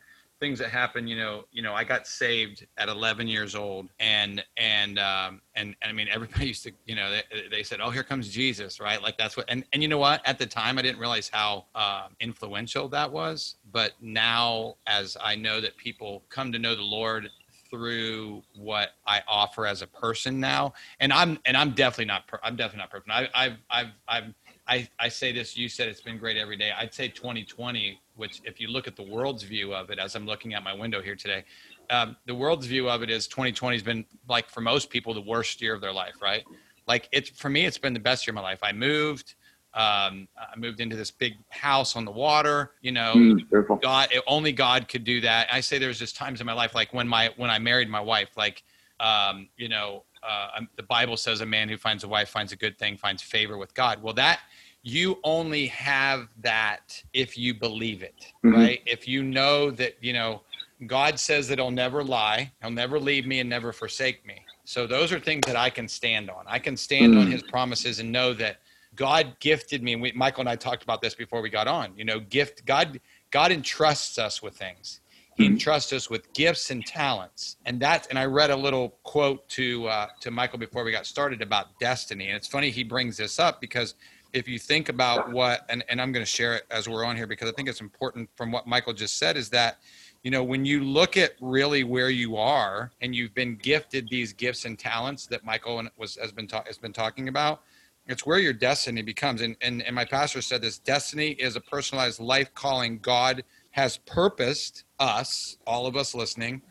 [0.43, 1.07] things that happen.
[1.07, 5.73] You know, you know, I got saved at 11 years old, and and um, and,
[5.81, 8.81] and I mean, everybody used to, you know, they, they said, "Oh, here comes Jesus,"
[8.81, 9.01] right?
[9.01, 9.45] Like that's what.
[9.47, 10.21] And and you know what?
[10.27, 13.55] At the time, I didn't realize how uh, influential that was.
[13.71, 17.29] But now, as I know that people come to know the Lord
[17.71, 22.39] through what I offer as a person now, and I'm and I'm definitely not per,
[22.43, 23.09] I'm definitely not perfect.
[23.09, 24.33] I, I've I've I've
[24.67, 25.57] I, I say this.
[25.57, 26.71] You said it's been great every day.
[26.77, 30.25] I'd say 2020, which if you look at the world's view of it, as I'm
[30.25, 31.43] looking at my window here today,
[31.89, 35.21] um, the world's view of it is 2020 has been like for most people the
[35.21, 36.43] worst year of their life, right?
[36.87, 38.59] Like it's for me, it's been the best year of my life.
[38.63, 39.35] I moved.
[39.75, 42.71] Um, I moved into this big house on the water.
[42.81, 43.81] You know, Mm.
[43.81, 45.47] God, only God could do that.
[45.51, 47.99] I say there's just times in my life, like when my when I married my
[47.99, 48.63] wife, like
[48.99, 52.51] um, you know, uh, um, the Bible says a man who finds a wife finds
[52.51, 54.01] a good thing, finds favor with God.
[54.01, 54.39] Well, that
[54.83, 58.53] you only have that if you believe it, Mhm.
[58.55, 58.81] right?
[58.85, 60.41] If you know that you know
[60.87, 64.45] God says that He'll never lie, He'll never leave me and never forsake me.
[64.65, 66.45] So those are things that I can stand on.
[66.47, 67.31] I can stand on Mm.
[67.31, 68.61] His promises and know that
[68.95, 69.93] God gifted me.
[69.93, 71.97] And we, Michael and I talked about this before we got on.
[71.97, 72.99] You know, gift God.
[73.31, 75.01] God entrusts us with things.
[75.35, 75.53] He Mhm.
[75.53, 78.07] entrusts us with gifts and talents, and that's.
[78.07, 81.79] And I read a little quote to uh, to Michael before we got started about
[81.79, 82.27] destiny.
[82.27, 83.95] And it's funny he brings this up because
[84.33, 87.15] if you think about what, and, and I'm going to share it as we're on
[87.15, 89.77] here because I think it's important from what Michael just said is that,
[90.23, 94.33] you know, when you look at really where you are and you've been gifted these
[94.33, 97.61] gifts and talents that Michael was has been ta- has been talking about,
[98.07, 99.41] it's where your destiny becomes.
[99.41, 103.43] And, and and my pastor said this: destiny is a personalized life calling God
[103.73, 106.61] has purposed us, all of us listening,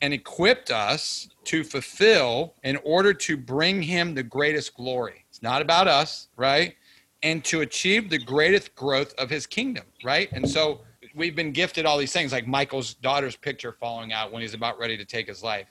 [0.00, 5.24] and equipped us to fulfill in order to bring Him the greatest glory.
[5.28, 6.74] It's not about us, right?
[7.22, 10.28] And to achieve the greatest growth of His kingdom, right?
[10.32, 10.80] And so
[11.14, 14.78] we've been gifted all these things, like Michael's daughter's picture falling out when he's about
[14.78, 15.66] ready to take his life.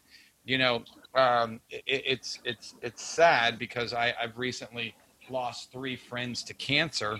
[0.46, 0.84] You know,
[1.15, 4.96] um, it, it's it's it's sad because I, I've recently
[5.30, 7.17] lost three friends to cancer,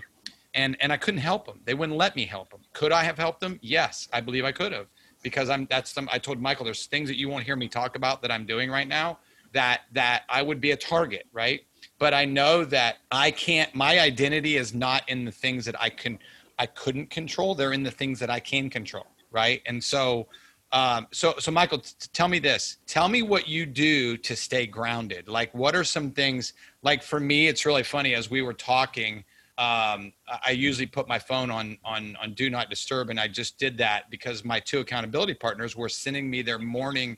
[0.54, 1.60] and and I couldn't help them.
[1.64, 2.60] They wouldn't let me help them.
[2.72, 3.58] Could I have helped them?
[3.62, 4.86] Yes, I believe I could have
[5.22, 6.08] because I'm that's some.
[6.12, 8.70] I told Michael there's things that you won't hear me talk about that I'm doing
[8.70, 9.18] right now
[9.52, 11.62] that that I would be a target, right?
[11.98, 13.74] But I know that I can't.
[13.74, 16.18] My identity is not in the things that I can
[16.58, 17.54] I couldn't control.
[17.54, 19.62] They're in the things that I can control, right?
[19.66, 20.28] And so.
[20.72, 22.78] Um, so, so Michael, t- tell me this.
[22.88, 25.28] Tell me what you do to stay grounded.
[25.28, 26.54] Like, what are some things?
[26.82, 28.16] Like for me, it's really funny.
[28.16, 29.22] As we were talking,
[29.56, 30.12] um,
[30.44, 33.78] I usually put my phone on on on do not disturb, and I just did
[33.78, 37.16] that because my two accountability partners were sending me their morning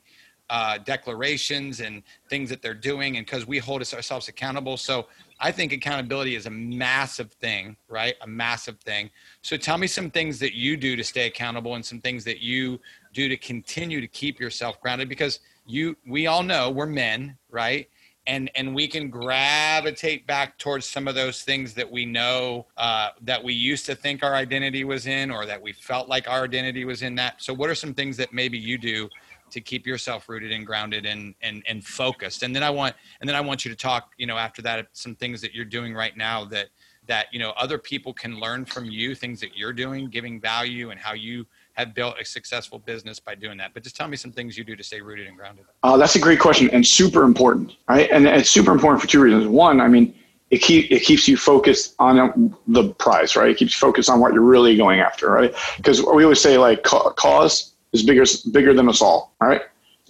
[0.49, 4.77] uh, declarations and things that they're doing, and because we hold ourselves accountable.
[4.77, 5.07] So
[5.39, 8.15] I think accountability is a massive thing, right?
[8.21, 9.09] A massive thing.
[9.41, 12.39] So tell me some things that you do to stay accountable, and some things that
[12.39, 12.79] you
[13.13, 17.89] do to continue to keep yourself grounded, because you we all know we're men, right?
[18.27, 23.09] And and we can gravitate back towards some of those things that we know uh,
[23.21, 26.43] that we used to think our identity was in or that we felt like our
[26.43, 27.41] identity was in that.
[27.41, 29.09] So what are some things that maybe you do
[29.49, 32.43] to keep yourself rooted and grounded and and and focused?
[32.43, 34.87] And then i want and then i want you to talk you know after that
[34.91, 36.67] some things that you're doing right now that
[37.07, 40.91] that you know other people can learn from you things that you're doing giving value
[40.91, 41.45] and how you
[41.77, 44.63] have built a successful business by doing that but just tell me some things you
[44.63, 48.09] do to stay rooted and grounded Uh, that's a great question and super important, right?
[48.11, 49.47] And it's super important for two reasons.
[49.47, 50.13] One, I mean,
[50.49, 53.49] it keep it keeps you focused on the prize, right?
[53.49, 55.53] It keeps you focused on what you're really going after, right?
[55.77, 59.61] Because we always say like ca- cause is bigger bigger than us all, all right?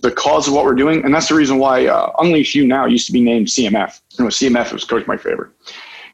[0.01, 2.85] The cause of what we're doing, and that's the reason why uh, Unleash You now
[2.85, 3.99] used to be named CMF.
[4.17, 5.49] You know, CMF was Coach Mike Fabber,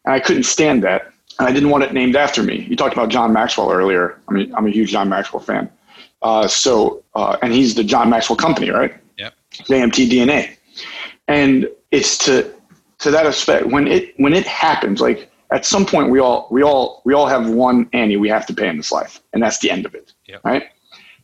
[0.05, 2.65] and I couldn't stand that, and I didn't want it named after me.
[2.69, 4.19] You talked about John Maxwell earlier.
[4.27, 5.69] I mean, I'm a huge John Maxwell fan.
[6.21, 8.93] Uh, so, uh, and he's the John Maxwell Company, right?
[9.17, 9.33] yep
[9.69, 10.55] AMT DNA,
[11.27, 12.51] and it's to
[12.99, 15.01] to that aspect when it when it happens.
[15.01, 18.45] Like at some point, we all we all we all have one Annie we have
[18.47, 20.41] to pay in this life, and that's the end of it, Yep.
[20.45, 20.63] right?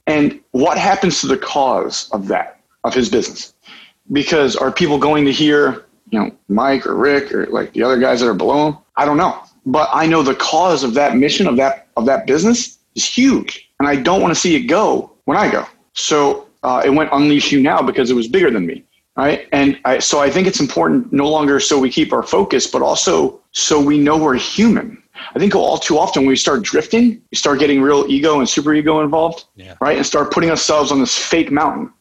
[0.08, 3.54] And what happens to the cause of that of his business?
[4.12, 7.98] Because are people going to hear you know Mike or Rick or like the other
[8.00, 8.78] guys that are below him?
[8.98, 12.26] I don't know, but I know the cause of that mission of that of that
[12.28, 15.66] business is huge, and I don't want to see it go when I go.
[15.94, 18.84] So uh, it went unleash you now because it was bigger than me,
[19.16, 19.48] right?
[19.52, 22.82] And I, so I think it's important no longer so we keep our focus, but
[22.82, 25.02] also so we know we're human.
[25.36, 28.48] I think all too often when we start drifting, we start getting real ego and
[28.48, 29.76] super ego involved, Yeah.
[29.82, 29.98] right?
[29.98, 31.92] And start putting ourselves on this fake mountain.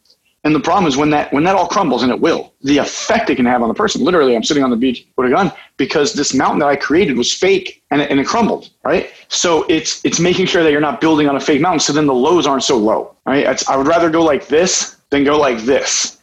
[0.45, 3.29] And the problem is when that when that all crumbles, and it will, the effect
[3.29, 4.03] it can have on the person.
[4.03, 7.17] Literally, I'm sitting on the beach with a gun because this mountain that I created
[7.17, 9.11] was fake and it, and it crumbled, right?
[9.27, 12.05] So it's it's making sure that you're not building on a fake mountain, so then
[12.05, 13.45] the lows aren't so low, right?
[13.45, 16.19] It's, I would rather go like this than go like this,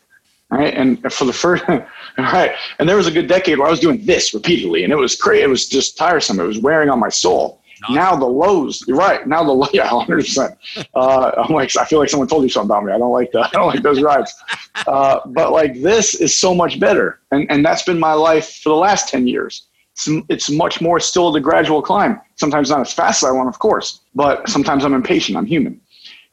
[0.50, 0.72] right?
[0.72, 1.64] And for the first,
[2.18, 4.96] right, and there was a good decade where I was doing this repeatedly, and it
[4.96, 5.42] was crazy.
[5.42, 6.40] It was just tiresome.
[6.40, 7.60] It was wearing on my soul.
[7.90, 9.26] Now the lows, you're right.
[9.26, 10.16] Now the low, yeah, 100.
[10.24, 10.58] percent
[10.94, 12.92] uh, I'm like, I feel like someone told you something about me.
[12.92, 13.46] I don't like that.
[13.46, 14.34] I don't like those rides.
[14.86, 18.68] Uh, but like this is so much better, and and that's been my life for
[18.68, 19.68] the last 10 years.
[19.94, 22.20] It's, it's much more still the gradual climb.
[22.34, 25.38] Sometimes not as fast as I want, of course, but sometimes I'm impatient.
[25.38, 25.80] I'm human,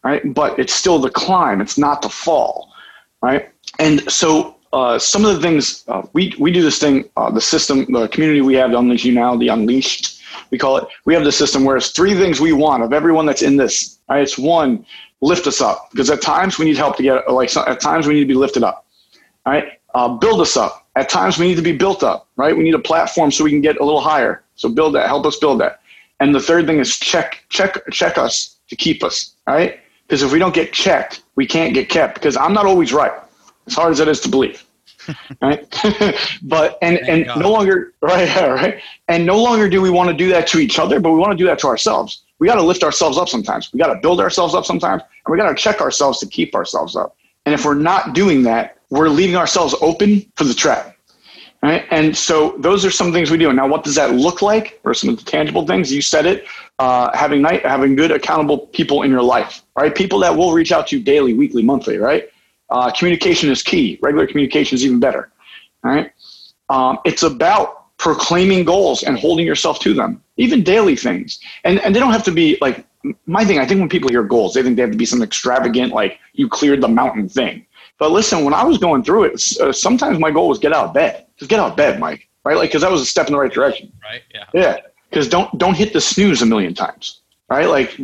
[0.04, 0.22] right?
[0.34, 1.62] But it's still the climb.
[1.62, 2.74] It's not the fall,
[3.22, 3.50] right?
[3.80, 7.40] And so uh, some of the things uh, we we do this thing, uh, the
[7.42, 10.20] system, the community we have, the Unleash You Now, the Unleashed,
[10.52, 10.88] we call it.
[11.06, 14.00] We have the system where it's three things we want of everyone that's in this.
[14.10, 14.22] Right?
[14.22, 14.86] It's one,
[15.24, 18.14] lift us up because at times we need help to get like at times we
[18.14, 18.86] need to be lifted up.
[19.46, 20.88] Right, uh, build us up.
[20.96, 22.28] At times we need to be built up.
[22.36, 24.44] Right, we need a platform so we can get a little higher.
[24.56, 25.08] So build that.
[25.08, 25.82] Help us build that.
[26.20, 29.36] And the third thing is check check check us to keep us.
[29.48, 32.16] Right, because if we don't get checked, we can't get kept.
[32.16, 33.14] Because I'm not always right
[33.68, 34.66] as hard as it is to believe.
[35.42, 35.68] Right?
[36.44, 37.40] but and Thank and God.
[37.40, 40.60] no longer right, yeah, right, and no longer do we want to do that to
[40.60, 42.24] each other, but we want to do that to ourselves.
[42.40, 43.72] We got to lift ourselves up sometimes.
[43.72, 46.56] We got to build ourselves up sometimes, and we got to check ourselves to keep
[46.56, 47.16] ourselves up.
[47.46, 50.96] And if we're not doing that, we're leaving ourselves open for the trap.
[51.62, 51.86] Right?
[51.92, 53.52] And so those are some things we do.
[53.54, 54.82] Now, what does that look like?
[54.84, 56.46] Or some of the tangible things you said it.
[56.78, 59.96] Uh, having night, having good, accountable people in your life, right?
[59.96, 62.28] People that will reach out to you daily, weekly, monthly, right?
[62.74, 64.00] Uh, communication is key.
[64.02, 65.32] Regular communication is even better.
[65.84, 66.12] All right.
[66.70, 71.40] Um, it's about proclaiming goals and holding yourself to them, even daily things.
[71.64, 72.86] And and they don't have to be like
[73.28, 73.60] my thing.
[73.60, 76.20] I think when people hear goals, they think they have to be some extravagant, like
[76.34, 77.66] you cleared the mountain thing.
[78.00, 80.88] But listen, when I was going through it, uh, sometimes my goal was get out
[80.88, 81.28] of bed.
[81.38, 82.28] Just get out of bed, Mike.
[82.44, 82.58] Right?
[82.58, 83.92] Like because that was a step in the right direction.
[84.04, 84.22] Right.
[84.34, 84.46] Yeah.
[84.54, 84.78] Yeah.
[85.10, 87.22] Because don't don't hit the snooze a million times.
[87.50, 87.68] Right?
[87.68, 87.96] Like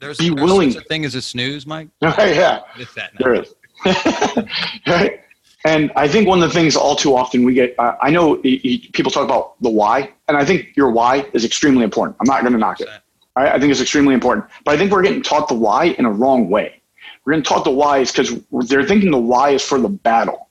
[0.00, 0.72] There's, Be there's willing.
[0.72, 1.88] such a thing as a snooze, Mike.
[2.02, 2.62] yeah.
[2.78, 3.18] It's that now.
[3.24, 3.54] There is.
[4.86, 5.20] right?
[5.64, 8.40] And I think one of the things all too often we get, uh, I know
[8.44, 12.16] y- y- people talk about the why, and I think your why is extremely important.
[12.20, 12.88] I'm not going to knock it.
[13.36, 13.52] Right?
[13.54, 14.46] I think it's extremely important.
[14.64, 16.80] But I think we're getting taught the why in a wrong way.
[17.24, 20.48] We're getting taught the why is because they're thinking the why is for the battle.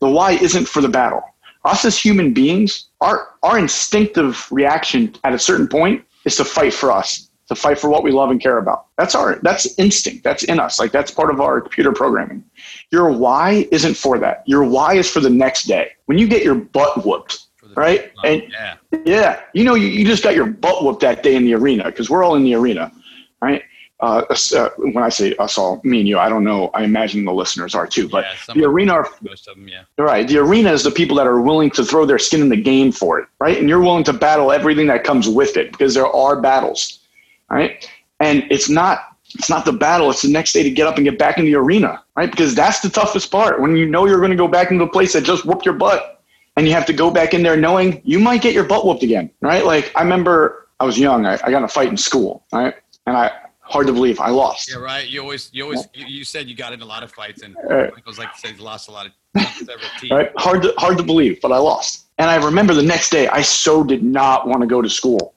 [0.00, 1.22] The why isn't for the battle.
[1.64, 6.72] Us as human beings, our, our instinctive reaction at a certain point is to fight
[6.72, 8.86] for us, to fight for what we love and care about.
[8.98, 10.24] That's our that's instinct.
[10.24, 10.78] That's in us.
[10.78, 12.44] Like that's part of our computer programming.
[12.90, 14.42] Your why isn't for that.
[14.46, 15.92] Your why is for the next day.
[16.06, 18.12] When you get your butt whooped, right?
[18.24, 18.76] And yeah.
[19.04, 21.84] yeah, you know, you, you just got your butt whooped that day in the arena
[21.84, 22.92] because we're all in the arena,
[23.40, 23.62] right?
[24.00, 24.22] Uh,
[24.54, 26.70] uh, when I say us all, me and you, I don't know.
[26.74, 29.84] I imagine the listeners are too, but yeah, the arena are most of them, yeah.
[29.98, 30.28] right.
[30.28, 32.92] The arena is the people that are willing to throw their skin in the game
[32.92, 33.56] for it, right?
[33.56, 37.05] And you're willing to battle everything that comes with it because there are battles,
[37.50, 37.88] right?
[38.20, 41.04] And it's not it's not the battle; it's the next day to get up and
[41.04, 42.30] get back in the arena, right?
[42.30, 44.88] Because that's the toughest part when you know you're going to go back into a
[44.88, 46.22] place that just whooped your butt,
[46.56, 49.02] and you have to go back in there knowing you might get your butt whooped
[49.02, 49.64] again, right?
[49.64, 52.74] Like I remember I was young, I, I got in a fight in school, right?
[53.06, 53.30] And I
[53.60, 54.70] hard to believe I lost.
[54.70, 55.06] Yeah, right.
[55.08, 57.56] You always, you always, you, you said you got in a lot of fights, and
[57.64, 57.92] Right.
[57.92, 59.12] Michael's like said he lost a lot of
[59.52, 60.30] several right?
[60.36, 62.06] Hard to hard to believe, but I lost.
[62.18, 65.34] And I remember the next day, I so did not want to go to school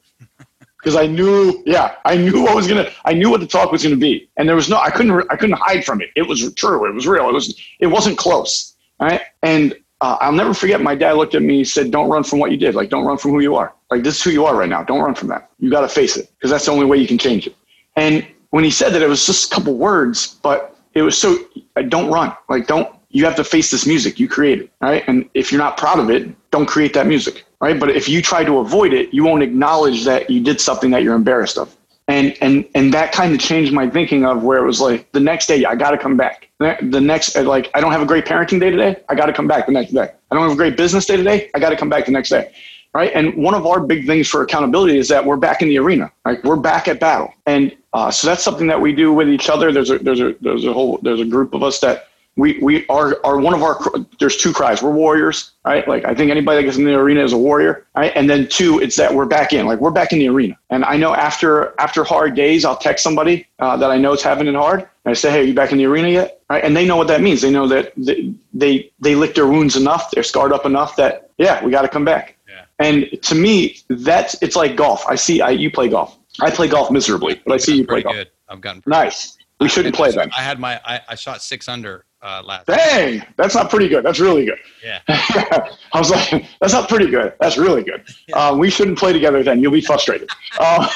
[0.79, 3.83] because I knew, yeah, I knew what was gonna, I knew what the talk was
[3.83, 6.09] gonna be, and there was no, I couldn't, I couldn't hide from it.
[6.15, 6.87] It was true.
[6.87, 7.27] It was real.
[7.29, 9.21] It was, it wasn't close, right?
[9.43, 10.81] And uh, I'll never forget.
[10.81, 12.75] My dad looked at me, and said, "Don't run from what you did.
[12.75, 13.73] Like, don't run from who you are.
[13.91, 14.83] Like, this is who you are right now.
[14.83, 15.49] Don't run from that.
[15.59, 17.55] You got to face it because that's the only way you can change it."
[17.95, 21.37] And when he said that, it was just a couple words, but it was so
[21.75, 22.33] uh, don't run.
[22.47, 25.03] Like don't you have to face this music you created, right?
[25.07, 27.79] And if you're not proud of it, don't create that music, right?
[27.79, 31.03] But if you try to avoid it, you won't acknowledge that you did something that
[31.03, 31.75] you're embarrassed of.
[32.07, 35.19] And and and that kind of changed my thinking of where it was like the
[35.19, 36.49] next day I got to come back.
[36.59, 38.95] The next uh, like I don't have a great parenting day today.
[39.09, 40.09] I got to come back the next day.
[40.31, 41.51] I don't have a great business day today.
[41.53, 42.51] I got to come back the next day
[42.93, 43.11] right?
[43.13, 46.11] And one of our big things for accountability is that we're back in the arena,
[46.25, 49.49] like we're back at battle, and uh, so that's something that we do with each
[49.49, 49.71] other.
[49.71, 52.08] There's a there's a there's a whole there's a group of us that
[52.39, 53.77] we we are are one of our
[54.19, 54.81] there's two cries.
[54.81, 55.85] We're warriors, right?
[55.87, 58.13] Like I think anybody that gets in the arena is a warrior, right?
[58.15, 60.57] And then two, it's that we're back in, like we're back in the arena.
[60.69, 64.23] And I know after after hard days, I'll text somebody uh, that I know is
[64.23, 66.63] having it hard, and I say, "Hey, are you back in the arena yet?" Right?
[66.63, 67.41] And they know what that means.
[67.41, 71.31] They know that they they, they licked their wounds enough, they're scarred up enough that
[71.37, 72.37] yeah, we got to come back.
[72.47, 72.65] Yeah.
[72.79, 75.05] And to me, that's it's like golf.
[75.07, 76.17] I see I, you play golf.
[76.39, 78.15] I play golf miserably, but I see you play golf.
[78.15, 78.29] good.
[78.47, 79.37] I've gotten Nice.
[79.59, 80.31] We shouldn't play then.
[80.37, 82.67] I had my I, I shot six under uh, last.
[82.67, 84.03] Dang, that's not pretty good.
[84.03, 84.57] That's really good.
[84.83, 84.99] Yeah.
[85.07, 87.33] I was like, that's not pretty good.
[87.39, 88.03] That's really good.
[88.31, 89.59] Uh, we shouldn't play together then.
[89.59, 90.29] You'll be frustrated.
[90.59, 90.87] Uh,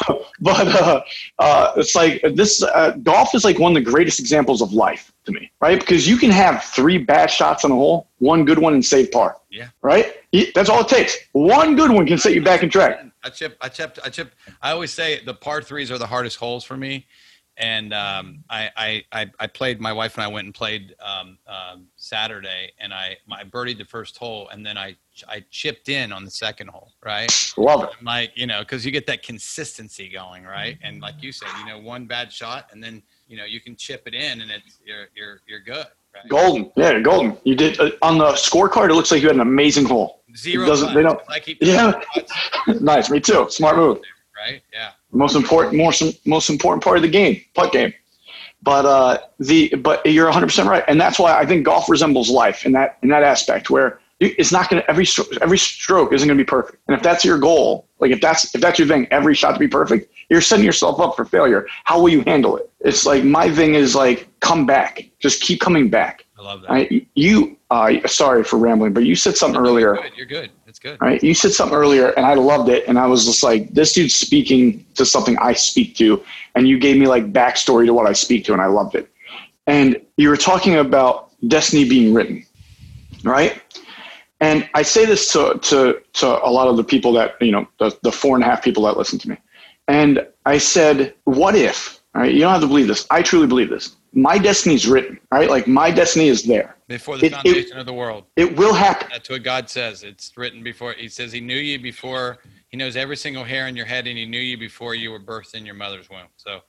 [0.42, 1.02] but uh,
[1.40, 5.12] uh, it's like this uh, golf is like one of the greatest examples of life
[5.26, 5.80] to me, right?
[5.80, 9.12] Because you can have three bad shots on a hole, one good one, and save
[9.12, 9.38] par.
[9.50, 9.70] Yeah.
[9.82, 10.14] Right?
[10.54, 11.18] That's all it takes.
[11.32, 13.00] One good one can set you back in track.
[13.24, 14.36] I chip, I chip, I chip.
[14.62, 17.08] I always say the par threes are the hardest holes for me.
[17.58, 19.80] And um, I, I, I, played.
[19.80, 23.86] My wife and I went and played um, um, Saturday, and I, I birdied the
[23.86, 24.96] first hole, and then I,
[25.28, 26.94] I chipped in on the second hole.
[27.06, 27.90] Right, Love it.
[28.00, 30.80] I'm like you know, because you get that consistency going, right?
[30.82, 33.76] And like you said, you know, one bad shot, and then you know you can
[33.76, 35.86] chip it in, and it's you're, you're, you're good.
[36.16, 36.28] Right?
[36.30, 36.72] Golden.
[36.76, 37.38] Yeah, golden.
[37.44, 38.90] You did uh, on the scorecard.
[38.90, 40.22] It looks like you had an amazing hole.
[40.36, 40.66] Zero.
[40.66, 41.94] doesn't- they don't- I keep Yeah.
[42.82, 43.10] nice.
[43.10, 43.48] Me too.
[43.50, 44.00] Smart move.
[44.36, 44.62] right.
[44.72, 44.92] Yeah.
[45.14, 47.94] Most important most most important part of the game putt game.
[48.62, 50.84] But uh the but you're 100% right.
[50.88, 54.52] And that's why i think golf resembles life in that in that aspect where it's
[54.52, 55.06] not going to every
[55.42, 56.78] every stroke isn't going to be perfect.
[56.88, 59.60] And if that's your goal like if that's if that's your thing every shot to
[59.60, 61.68] be perfect you're setting yourself up for failure.
[61.84, 62.72] How will you handle it?
[62.80, 65.06] It's like my thing is like come back.
[65.20, 66.26] Just keep coming back.
[66.38, 66.72] I love that.
[66.72, 69.96] I, you uh sorry for rambling but you said something earlier.
[69.96, 70.12] Good.
[70.16, 70.52] You're good.
[70.84, 71.02] Good.
[71.02, 71.24] right?
[71.24, 74.16] You said something earlier, and I loved it, and I was just like, this dude's
[74.16, 76.22] speaking to something I speak to,
[76.56, 79.10] and you gave me like backstory to what I speak to, and I loved it.
[79.66, 82.46] And you were talking about destiny being written,
[83.24, 83.62] right?
[84.42, 87.66] And I say this to to to a lot of the people that you know,
[87.80, 89.38] the, the four and a half people that listen to me,
[89.88, 92.02] and I said, what if?
[92.14, 92.34] Right?
[92.34, 93.08] You don't have to believe this.
[93.10, 93.96] I truly believe this.
[94.12, 95.50] My destiny's written, right?
[95.50, 96.76] Like my destiny is there.
[96.88, 98.26] Before the It- it- foundation of the world.
[98.36, 99.08] It will happen.
[99.12, 100.04] That's what God says.
[100.04, 100.94] It's written before.
[100.94, 102.40] He says He knew you before.
[102.70, 105.20] He knows every single hair in your head, and He knew you before you were
[105.20, 106.28] birthed in your mother's womb.
[106.38, 106.62] So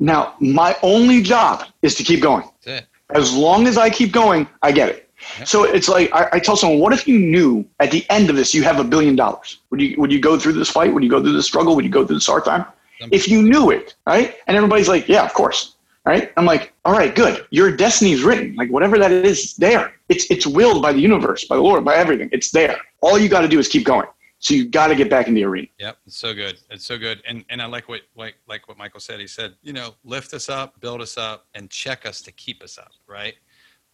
[0.00, 2.44] Now, my only job is to keep going.
[2.64, 2.86] that's it.
[3.10, 5.08] As long as I keep going, I get it.
[5.44, 8.36] So it's like I, I tell someone, what if you knew at the end of
[8.36, 9.58] this you have a billion dollars?
[9.70, 10.92] Would you would you go through this fight?
[10.92, 11.74] Would you go through this struggle?
[11.74, 12.66] Would you go through this hard time?
[13.12, 14.36] If you knew it, right?
[14.46, 15.76] And everybody's like, yeah, of course.
[16.08, 16.32] Right?
[16.38, 17.44] I'm like, all right, good.
[17.50, 18.54] Your destiny's written.
[18.56, 19.92] Like whatever that is, there.
[20.08, 22.30] It's it's willed by the universe, by the Lord, by everything.
[22.32, 22.78] It's there.
[23.02, 24.06] All you got to do is keep going.
[24.38, 25.68] So you got to get back in the arena.
[25.78, 26.58] Yep, it's so good.
[26.70, 27.20] It's so good.
[27.28, 29.20] And and I like what like like what Michael said.
[29.20, 32.62] He said, you know, lift us up, build us up, and check us to keep
[32.62, 32.92] us up.
[33.06, 33.34] Right.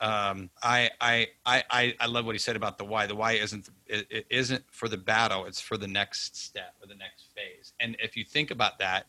[0.00, 3.08] Um, I, I I I I love what he said about the why.
[3.08, 5.46] The why isn't it, it isn't for the battle.
[5.46, 7.72] It's for the next step or the next phase.
[7.80, 9.06] And if you think about that,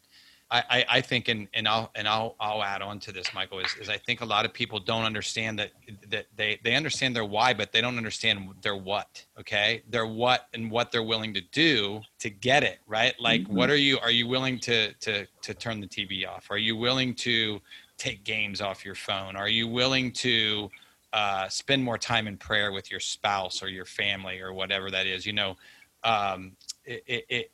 [0.51, 3.60] I, I, I think, and, and I'll and I'll I'll add on to this, Michael,
[3.60, 5.71] is, is I think a lot of people don't understand that
[6.10, 9.25] that they they understand their why, but they don't understand their what.
[9.39, 13.19] Okay, their what and what they're willing to do to get it right.
[13.19, 13.97] Like, what are you?
[13.99, 16.51] Are you willing to to to turn the TV off?
[16.51, 17.60] Are you willing to
[17.97, 19.36] take games off your phone?
[19.36, 20.69] Are you willing to
[21.12, 25.08] uh, spend more time in prayer with your spouse or your family or whatever that
[25.08, 25.25] is?
[25.25, 25.58] You know,
[26.03, 26.55] um,
[26.86, 27.51] it, it it,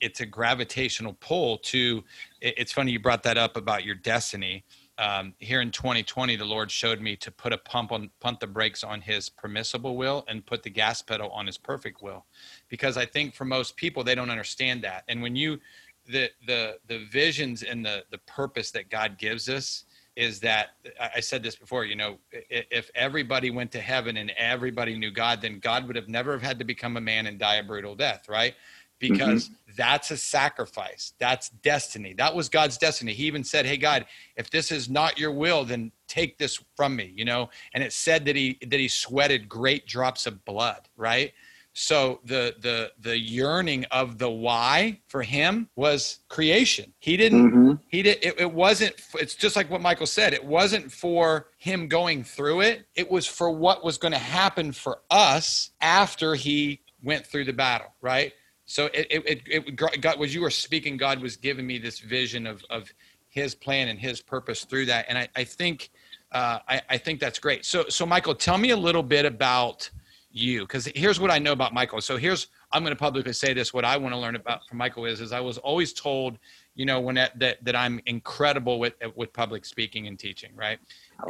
[0.00, 2.02] it's a gravitational pull to
[2.40, 4.64] it, it's funny you brought that up about your destiny.
[4.98, 8.48] Um, here in 2020 the lord showed me to put a pump on punt the
[8.48, 12.26] brakes on his permissible will and put the gas pedal on his perfect will.
[12.68, 15.04] Because i think for most people they don't understand that.
[15.08, 15.60] And when you
[16.06, 19.84] the the the visions and the the purpose that god gives us
[20.18, 20.70] is that
[21.00, 25.40] I said this before, you know, if everybody went to heaven and everybody knew God,
[25.40, 27.94] then God would have never have had to become a man and die a brutal
[27.94, 28.54] death, right?
[29.00, 31.12] Because that's a sacrifice.
[31.18, 32.14] That's destiny.
[32.14, 33.14] That was God's destiny.
[33.14, 34.06] He even said, "Hey God,
[34.36, 37.50] if this is not your will, then take this from me," you know?
[37.74, 41.32] And it said that he that he sweated great drops of blood, right?
[41.74, 46.92] So the the the yearning of the why for him was creation.
[46.98, 50.44] He didn't hmm he did it, it wasn't it's just like what michael said it
[50.44, 55.00] wasn't for him going through it it was for what was going to happen for
[55.10, 58.32] us after he went through the battle right
[58.68, 61.98] so it it, it, it god was you were speaking god was giving me this
[61.98, 62.92] vision of of
[63.28, 65.06] his plan and his purpose through that.
[65.08, 65.90] And i i think
[66.30, 67.64] uh, I, I think that's great.
[67.64, 69.88] So so michael tell me a little bit about
[70.30, 72.00] you because here's what i know about michael.
[72.02, 74.76] So here's i'm going to publicly say this what i want to learn about from
[74.76, 76.38] michael is is i was always told
[76.74, 80.78] you know when that that, that i'm incredible with with public speaking and teaching right?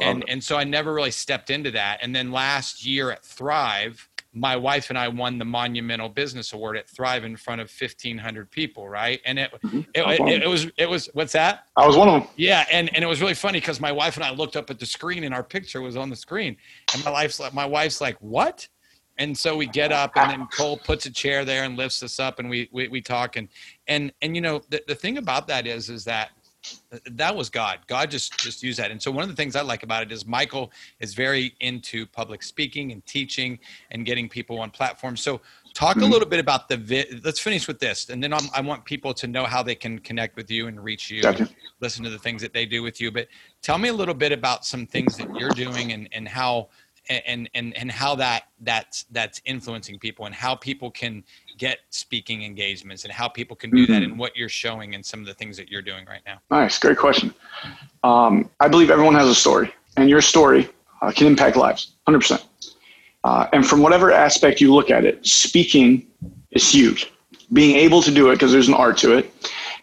[0.01, 1.99] And and so i never really stepped into that.
[2.01, 6.77] And then last year at thrive my wife and i won the monumental business award
[6.77, 9.21] at thrive in front of 1500 people right?
[9.25, 9.79] And it mm-hmm.
[9.93, 11.65] it, it, it was it was what's that?
[11.75, 12.29] I was one of them.
[12.35, 14.79] yeah, and, and it was really funny because my wife and I looked up at
[14.79, 16.57] the screen and our picture was on the screen,
[16.93, 18.67] and my wife's like, my wife's like, what?
[19.17, 22.21] and so we get up and then cole puts a chair there and lifts us
[22.21, 23.49] up and we we, we talk and
[23.89, 26.29] and and you know the, the thing about that is is that
[27.11, 27.79] that was god.
[27.87, 28.91] God just just used that.
[28.91, 32.05] And so one of the things i like about it is michael is very into
[32.05, 33.59] public speaking and teaching
[33.91, 35.21] and getting people on platforms.
[35.21, 35.41] So
[35.73, 36.11] talk a hmm.
[36.11, 39.13] little bit about the vi- let's finish with this and then I'm, i want people
[39.13, 41.43] to know how they can connect with you and reach you Gotcha.
[41.43, 43.11] and listen to the things that they do with you.
[43.11, 43.27] But
[43.61, 46.69] tell me a little bit about some things that you're doing and and how
[47.09, 51.23] and and and how that that's that's influencing people and how people can
[51.57, 55.19] get speaking engagements and how people can do that and what you're showing and some
[55.19, 57.33] of the things that you're doing right now Nice, great question.
[58.03, 60.67] Um, I believe everyone has a story, and your story
[61.01, 62.43] uh, can impact lives, 100%.
[63.23, 66.07] Uh, and from whatever aspect you look at it, speaking
[66.51, 67.11] is huge.
[67.53, 69.33] Being able to do it because there's an art to it,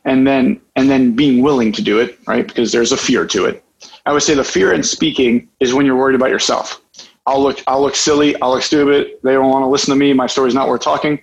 [0.05, 2.47] and then and then being willing to do it, right?
[2.47, 3.65] Because there's a fear to it.
[4.07, 6.81] I would say the fear in speaking is when you're worried about yourself.
[7.27, 9.19] I'll look I'll look silly, I'll look stupid.
[9.23, 10.13] They don't want to listen to me.
[10.13, 11.21] My story's not worth talking,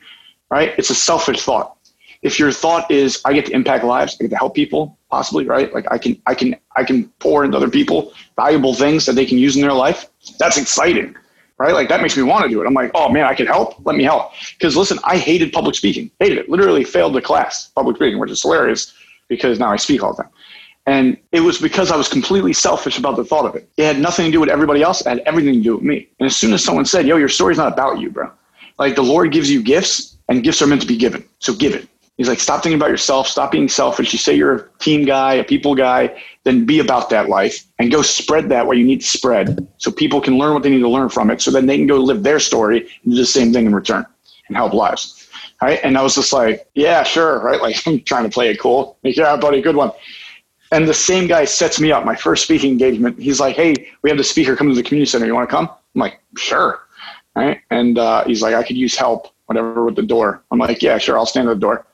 [0.49, 0.73] right?
[0.77, 1.77] It's a selfish thought
[2.23, 5.45] if your thought is I get to impact lives, I get to help people, possibly,
[5.45, 5.71] right?
[5.73, 9.25] Like I can, I can, I can pour into other people valuable things that they
[9.25, 10.09] can use in their life.
[10.39, 11.15] That's exciting,
[11.57, 11.73] right?
[11.73, 12.65] Like that makes me want to do it.
[12.65, 13.85] I'm like, oh man, I can help.
[13.85, 14.31] Let me help.
[14.53, 16.49] Because listen, I hated public speaking, hated it.
[16.49, 18.93] Literally failed the class public speaking, which is hilarious
[19.27, 20.31] because now I speak all the time.
[20.85, 23.69] And it was because I was completely selfish about the thought of it.
[23.77, 25.01] It had nothing to do with everybody else.
[25.01, 26.09] It had everything to do with me.
[26.19, 28.29] And as soon as someone said, yo, your story's not about you, bro.
[28.77, 31.23] Like the Lord gives you gifts and gifts are meant to be given.
[31.39, 31.87] So give it.
[32.17, 33.27] He's like, stop thinking about yourself.
[33.27, 34.13] Stop being selfish.
[34.13, 37.91] You say you're a team guy, a people guy, then be about that life and
[37.91, 40.79] go spread that what you need to spread so people can learn what they need
[40.79, 43.25] to learn from it so then they can go live their story and do the
[43.25, 44.05] same thing in return
[44.47, 45.27] and help lives.
[45.61, 45.79] Right.
[45.83, 47.39] And I was just like, yeah, sure.
[47.39, 47.61] Right.
[47.61, 48.97] Like I'm trying to play it cool.
[49.01, 49.91] Yeah, buddy, good one.
[50.73, 53.19] And the same guy sets me up my first speaking engagement.
[53.19, 55.27] He's like, hey, we have the speaker come to the community center.
[55.27, 55.69] You want to come?
[55.69, 56.81] I'm like, sure.
[57.35, 57.61] Right.
[57.69, 60.43] And uh, he's like, I could use help, whatever, with the door.
[60.51, 61.15] I'm like, yeah, sure.
[61.17, 61.85] I'll stand at the door.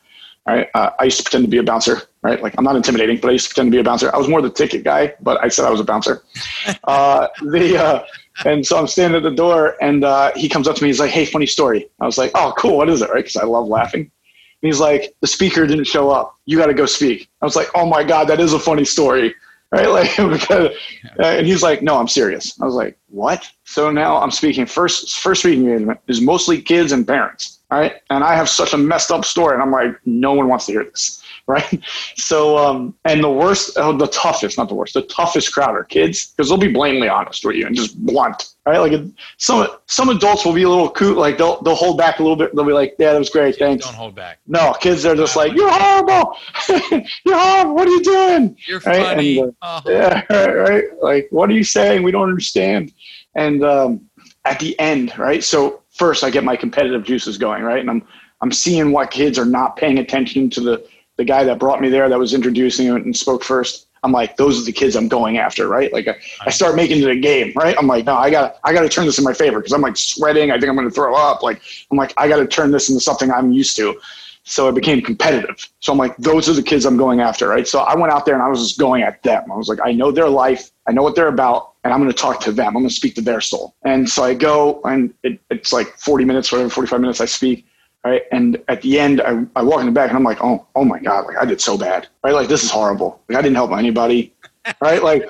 [0.47, 0.69] Right.
[0.73, 2.03] Uh, I used to pretend to be a bouncer.
[2.21, 2.41] Right.
[2.41, 4.13] Like I'm not intimidating, but I used to pretend to be a bouncer.
[4.15, 6.23] I was more the ticket guy, but I said I was a bouncer.
[6.86, 8.03] uh, the uh,
[8.45, 10.89] and so I'm standing at the door, and uh, he comes up to me.
[10.89, 12.77] He's like, "Hey, funny story." I was like, "Oh, cool.
[12.77, 13.23] What is it?" Right?
[13.23, 14.11] Because I love laughing.
[14.62, 16.36] And he's like, "The speaker didn't show up.
[16.45, 18.86] You got to go speak." I was like, "Oh my god, that is a funny
[18.86, 19.36] story."
[19.72, 19.88] Right?
[19.88, 20.76] Like, because,
[21.24, 24.66] and he's like, "No, I'm serious." I was like, "What?" So now I'm speaking.
[24.66, 27.59] First, first speaking engagement is mostly kids and parents.
[27.72, 27.95] Right?
[28.09, 30.72] And I have such a messed up story, and I'm like, no one wants to
[30.72, 31.84] hear this right?
[32.15, 35.84] So, um, and the worst, oh, the toughest, not the worst, the toughest crowd are
[35.84, 38.78] kids because they'll be blatantly honest with you and just blunt, right?
[38.78, 39.01] Like
[39.38, 42.36] some some adults will be a little coot, like they'll they'll hold back a little
[42.36, 42.55] bit.
[42.55, 44.38] They'll be like, "Yeah, that was great, thanks." Don't hold back.
[44.45, 46.38] No, kids are just like, "You're horrible.
[47.26, 47.74] You're horrible.
[47.74, 49.39] What are you doing?" You're Right, funny.
[49.39, 49.89] and, Uh-huh.
[49.89, 50.84] Yeah, right, right.
[51.01, 52.03] Like, what are you saying?
[52.03, 52.93] We don't understand.
[53.34, 54.07] And um,
[54.45, 55.43] at the end, right?
[55.43, 57.80] So first, I get my competitive juices going, right?
[57.80, 58.08] And I'm
[58.42, 61.90] I'm seeing what kids are not paying attention to the the guy that brought me
[61.90, 63.88] there, that was introducing it and spoke first.
[64.04, 65.92] I'm like, those are the kids I'm going after, right?
[65.92, 66.16] Like, I,
[66.46, 67.76] I start making it a game, right?
[67.78, 69.82] I'm like, no, I got, I got to turn this in my favor because I'm
[69.82, 70.52] like sweating.
[70.52, 71.44] I think I'm going to throw up.
[71.44, 71.62] Like,
[71.92, 74.00] I'm like, I got to turn this into something I'm used to.
[74.50, 75.70] So it became competitive.
[75.80, 77.68] So I'm like, those are the kids I'm going after, right?
[77.68, 79.52] So I went out there and I was just going at them.
[79.52, 82.12] I was like, I know their life, I know what they're about, and I'm going
[82.12, 82.68] to talk to them.
[82.68, 83.76] I'm going to speak to their soul.
[83.86, 87.68] And so I go, and it, it's like 40 minutes, whatever, 45 minutes I speak,
[88.04, 88.24] right?
[88.32, 90.84] And at the end, I, I walk in the back and I'm like, oh, oh
[90.84, 92.34] my god, like I did so bad, right?
[92.34, 93.22] Like this is horrible.
[93.30, 94.34] Like I didn't help anybody,
[94.82, 95.03] right?
[95.03, 95.24] Like,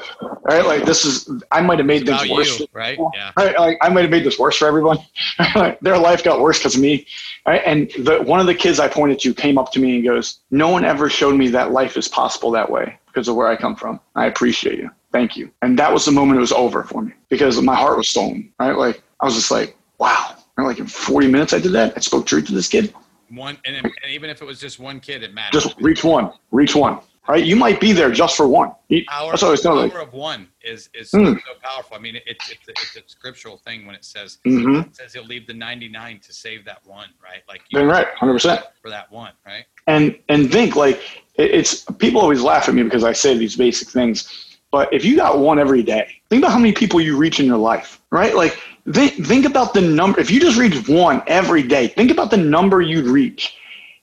[0.43, 0.65] right?
[0.65, 2.59] Like this is, I might have made About things worse.
[2.59, 2.97] you, right?
[3.13, 3.31] Yeah.
[3.37, 4.97] Right, like I might have made this worse for everyone.
[5.81, 7.05] Their life got worse because of me.
[7.45, 7.61] Right?
[7.65, 10.39] And the, one of the kids I pointed to came up to me and goes,
[10.51, 13.55] "No one ever showed me that life is possible that way because of where I
[13.55, 13.99] come from.
[14.15, 14.89] I appreciate you.
[15.11, 17.97] Thank you." And that was the moment it was over for me because my heart
[17.97, 18.51] was stolen.
[18.59, 18.77] Right?
[18.77, 21.93] Like I was just like, "Wow." And like in 40 minutes, I did that.
[21.95, 22.93] I spoke truth to this kid.
[23.29, 25.63] One, and, and even if it was just one kid, it matters.
[25.63, 26.31] Just reach one.
[26.51, 26.99] Reach one.
[27.29, 27.45] Right?
[27.45, 28.69] You might be there just for one.
[29.07, 29.91] Power, That's what I was telling.
[29.91, 31.33] power of one is is Hmm.
[31.33, 31.95] so powerful.
[31.95, 34.79] I mean, it, it's it's a, it's a scriptural thing when it says Mm-hmm.
[34.89, 37.43] it says he'll leave the ninety nine to save that one, right?
[37.47, 38.33] Like you right, 100.
[38.33, 39.65] percent for that one, right?
[39.87, 40.99] and and think like
[41.35, 44.57] it's people always laugh at me because I say these basic things.
[44.71, 47.45] But if you got one every day, think about how many people you reach in
[47.45, 48.35] your life, right?
[48.35, 48.59] Like
[48.91, 50.19] think, think about the number.
[50.19, 53.55] If you just reach one every day, think about the number you'd reach,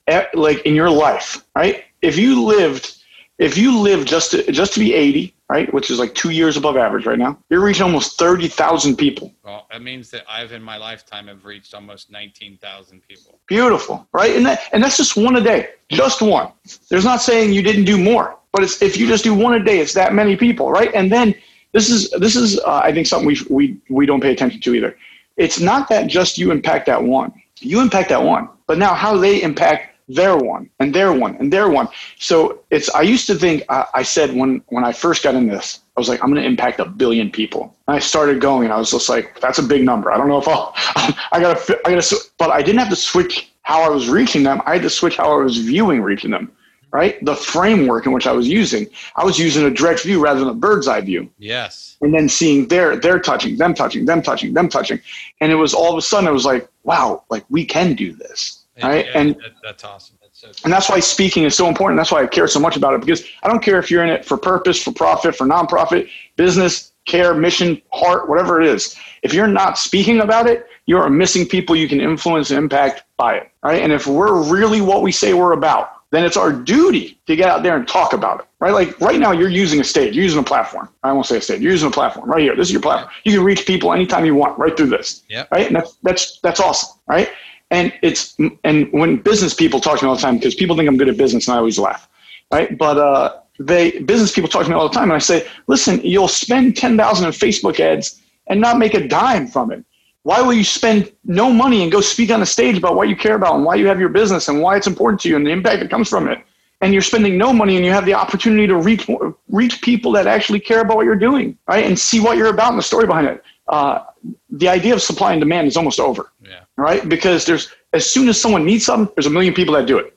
[0.08, 1.84] eh, like in your life, right?
[2.02, 2.96] If you lived,
[3.38, 6.56] if you live just to, just to be 80, right, which is like two years
[6.56, 9.32] above average right now, you're reaching almost 30,000 people.
[9.44, 13.38] Well, that means that I've in my lifetime have reached almost nineteen thousand people.
[13.46, 14.34] Beautiful, right?
[14.34, 16.50] And that and that's just one a day, just one.
[16.88, 19.62] There's not saying you didn't do more, but it's if you just do one a
[19.62, 20.90] day, it's that many people, right?
[20.94, 21.34] And then
[21.72, 24.74] this is this is uh, I think something we we we don't pay attention to
[24.74, 24.96] either.
[25.36, 27.32] it's not that just you impact that one.
[27.60, 31.52] You impact that one, but now how they impact their one and their one and
[31.52, 31.88] their one.
[32.18, 32.88] So it's.
[32.94, 33.64] I used to think.
[33.68, 36.42] I, I said when when I first got in this, I was like, I'm going
[36.42, 37.74] to impact a billion people.
[37.88, 40.12] And I started going, and I was just like, that's a big number.
[40.12, 40.72] I don't know if I'll.
[40.76, 41.80] I gotta.
[41.86, 42.16] I gotta.
[42.38, 44.62] But I didn't have to switch how I was reaching them.
[44.64, 46.52] I had to switch how I was viewing reaching them.
[46.92, 48.86] Right, the framework in which I was using.
[49.16, 51.96] I was using a direct view rather than a bird's eye view Yes.
[52.00, 55.00] and then seeing their they're touching them touching them touching them touching
[55.40, 58.12] and it was all of a sudden it was like wow like we can do
[58.14, 60.16] this right Yeah, and that- that's awesome.
[60.22, 62.76] That's so and that's why speaking is so important that's why i care so much
[62.76, 65.46] about it because i don't care if you're in it for purpose for profit for
[65.46, 71.08] nonprofit business care mission heart whatever it is if you're not speaking about it you're
[71.08, 75.00] missing people you can influence and impact by it right and if we're really what
[75.02, 78.38] we say we're about then it's our duty to get out there and talk about
[78.38, 78.72] it, right?
[78.72, 80.88] Like right now, you're using a stage, you're using a platform.
[81.02, 82.54] I won't say a stage, you're using a platform right here.
[82.54, 83.12] This is your platform.
[83.24, 85.48] You can reach people anytime you want, right through this, Yep.
[85.50, 85.66] right?
[85.66, 87.28] And that's that's that's awesome, right?
[87.70, 90.88] And it's and when business people talk to me all the time because people think
[90.88, 92.08] I'm good at business, and I always laugh,
[92.52, 92.76] right?
[92.78, 96.00] But uh, they business people talk to me all the time, and I say, listen,
[96.02, 99.84] you'll spend ten thousand in Facebook ads and not make a dime from it.
[100.22, 103.16] Why will you spend no money and go speak on a stage about what you
[103.16, 105.46] care about and why you have your business and why it's important to you and
[105.46, 106.38] the impact that comes from it?
[106.80, 109.08] And you're spending no money and you have the opportunity to reach
[109.48, 111.84] reach people that actually care about what you're doing, right?
[111.84, 113.42] And see what you're about and the story behind it.
[113.68, 114.04] Uh,
[114.50, 116.60] the idea of supply and demand is almost over, Yeah.
[116.76, 117.08] right?
[117.08, 120.14] Because there's as soon as someone needs something, there's a million people that do it,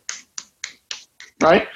[1.41, 1.68] right?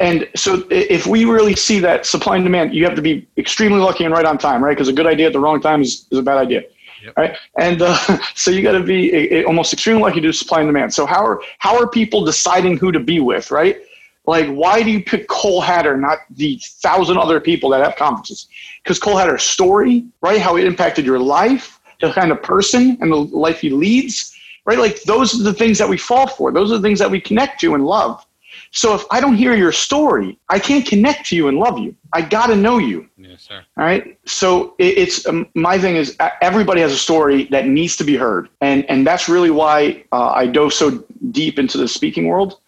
[0.00, 3.78] And so if we really see that supply and demand, you have to be extremely
[3.78, 4.76] lucky and right on time, right?
[4.76, 6.62] Because a good idea at the wrong time is, is a bad idea.
[7.04, 7.14] Yep.
[7.16, 7.36] Right.
[7.58, 7.96] And uh,
[8.34, 10.94] so you got to be a, a- almost extremely lucky to do supply and demand.
[10.94, 13.76] So how are, how are people deciding who to be with, right?
[14.24, 18.46] Like, why do you pick Cole Hatter, not the thousand other people that have conferences?
[18.82, 20.40] Because Cole Hatter's story, right?
[20.40, 24.78] How it impacted your life, the kind of person and the life he leads, right?
[24.78, 26.52] Like, those are the things that we fall for.
[26.52, 28.24] Those are the things that we connect to and love.
[28.72, 31.94] So if I don't hear your story, I can't connect to you and love you.
[32.12, 33.08] I got to know you.
[33.16, 33.62] Yes, sir.
[33.76, 34.18] All right.
[34.26, 38.04] So it, it's um, my thing is uh, everybody has a story that needs to
[38.04, 42.26] be heard, and and that's really why uh, I dove so deep into the speaking
[42.26, 42.60] world.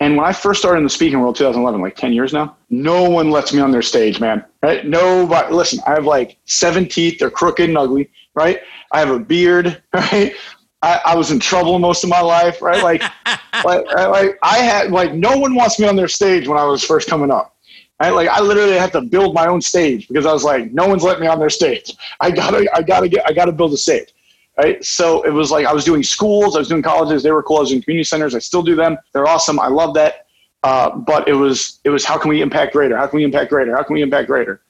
[0.00, 3.08] And when I first started in the speaking world, 2011, like 10 years now, no
[3.08, 4.44] one lets me on their stage, man.
[4.62, 4.86] Right?
[4.86, 5.52] Nobody.
[5.52, 7.18] Listen, I have like seven teeth.
[7.18, 8.10] They're crooked and ugly.
[8.34, 8.60] Right?
[8.92, 9.82] I have a beard.
[9.92, 10.34] Right?
[10.80, 12.62] I, I was in trouble most of my life.
[12.62, 12.82] Right?
[12.82, 13.02] Like,
[13.64, 16.84] like, like I had like no one wants me on their stage when I was
[16.84, 17.56] first coming up.
[18.00, 20.86] I like I literally had to build my own stage because I was like, no
[20.86, 21.96] one's letting me on their stage.
[22.20, 24.14] I gotta I gotta get I gotta build a stage.
[24.58, 24.84] Right.
[24.84, 27.58] So it was like I was doing schools, I was doing colleges, they were cool,
[27.58, 28.98] I was doing community centers, I still do them.
[29.12, 29.60] They're awesome.
[29.60, 30.26] I love that.
[30.64, 32.96] Uh, but it was it was how can we impact greater?
[32.96, 33.76] How can we impact greater?
[33.76, 34.60] How can we impact greater?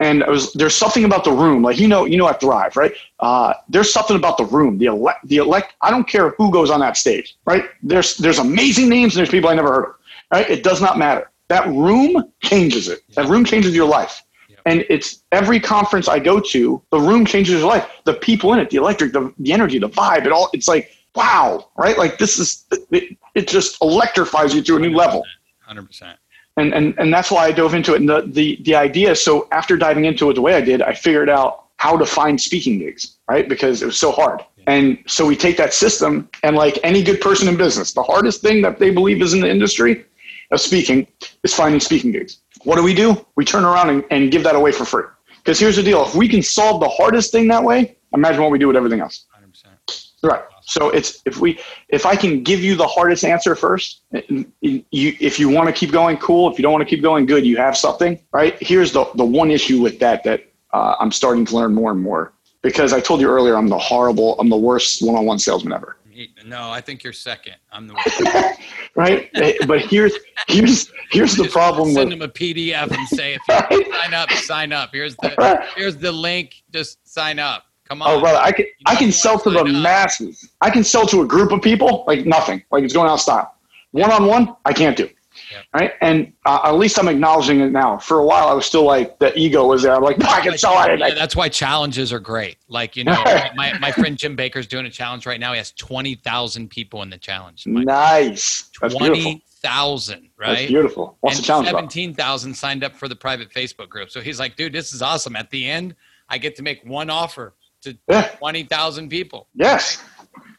[0.00, 2.76] And it was there's something about the room, like you know, you know, at Thrive,
[2.76, 2.92] right?
[3.20, 5.74] Uh, there's something about the room, the elect, the elect.
[5.82, 7.64] I don't care who goes on that stage, right?
[7.82, 9.94] There's there's amazing names and there's people I never heard of,
[10.32, 10.48] right?
[10.48, 11.30] It does not matter.
[11.48, 13.02] That room changes it.
[13.14, 14.23] That room changes your life.
[14.66, 17.86] And it's every conference I go to, the room changes your life.
[18.04, 20.90] The people in it, the electric, the, the energy, the vibe, it all, it's like,
[21.14, 21.98] wow, right?
[21.98, 25.22] Like this is, it, it just electrifies you to a new level
[25.60, 26.18] Hundred percent.
[26.56, 28.00] and and and that's why I dove into it.
[28.00, 29.14] And the the the idea.
[29.16, 32.40] So after diving into it the way I did, I figured out how to find
[32.40, 33.48] speaking gigs, right?
[33.48, 34.44] Because it was so hard.
[34.66, 38.40] And so we take that system, and like any good person in business, the hardest
[38.40, 40.06] thing that they believe is in the industry
[40.50, 41.06] of speaking
[41.42, 42.38] is finding speaking gigs.
[42.64, 43.24] What do we do?
[43.36, 45.04] We turn around and, and give that away for free.
[45.38, 48.50] Because here's the deal: if we can solve the hardest thing that way, imagine what
[48.50, 49.26] we do with everything else.
[49.30, 49.74] Hundred percent.
[50.22, 50.42] Right.
[50.62, 51.60] So it's if we
[51.90, 55.92] if I can give you the hardest answer first, you if you want to keep
[55.92, 56.50] going, cool.
[56.50, 57.44] If you don't want to keep going, good.
[57.44, 58.56] You have something, right?
[58.60, 62.00] Here's the the one issue with that that uh, I'm starting to learn more and
[62.00, 65.98] more because I told you earlier I'm the horrible, I'm the worst one-on-one salesman ever,
[66.44, 67.56] No, I think you're second.
[67.72, 67.94] I'm the.
[68.96, 69.30] right?
[69.34, 70.14] Eh, but here's
[70.48, 74.30] here's here's the problem Send with them a PDF and say if you sign up,
[74.32, 74.90] sign up.
[74.92, 76.62] Here's the here's the link.
[76.72, 77.64] Just sign up.
[77.88, 78.10] Come on.
[78.10, 79.66] Oh, brother, I can I can sell to the up.
[79.66, 80.50] masses.
[80.60, 83.20] I can sell to a group of people like nothing, like it's going out of
[83.20, 83.54] style.
[83.90, 85.08] One on one, I can't do.
[85.54, 85.80] Yeah.
[85.80, 87.98] Right, and uh, at least I'm acknowledging it now.
[87.98, 89.94] For a while, I was still like the ego was there.
[89.94, 92.56] I'm like, no, I can sell Yeah, that's why challenges are great.
[92.68, 93.22] Like you know,
[93.54, 95.52] my, my friend Jim Baker's doing a challenge right now.
[95.52, 97.66] He has twenty thousand people in the challenge.
[97.66, 99.40] Like, Nice, that's beautiful.
[99.62, 100.68] Thousand, That's right?
[100.68, 101.16] beautiful.
[101.20, 101.78] What's and the challenge about?
[101.78, 104.10] Seventeen thousand signed up for the private Facebook group.
[104.10, 105.36] So he's like, dude, this is awesome.
[105.36, 105.94] At the end,
[106.28, 108.28] I get to make one offer to Yeah.
[108.38, 109.48] twenty thousand people.
[109.54, 110.02] Yes,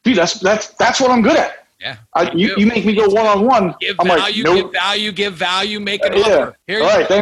[0.03, 1.64] dude, that's that's that's what I'm good at.
[1.80, 1.97] Yeah.
[2.13, 3.76] I, you, you make me go one on one.
[3.82, 6.19] Give I'm value, like, give value, give value, make an Yeah.
[6.21, 6.57] offer.
[6.67, 7.21] Here All you right, you.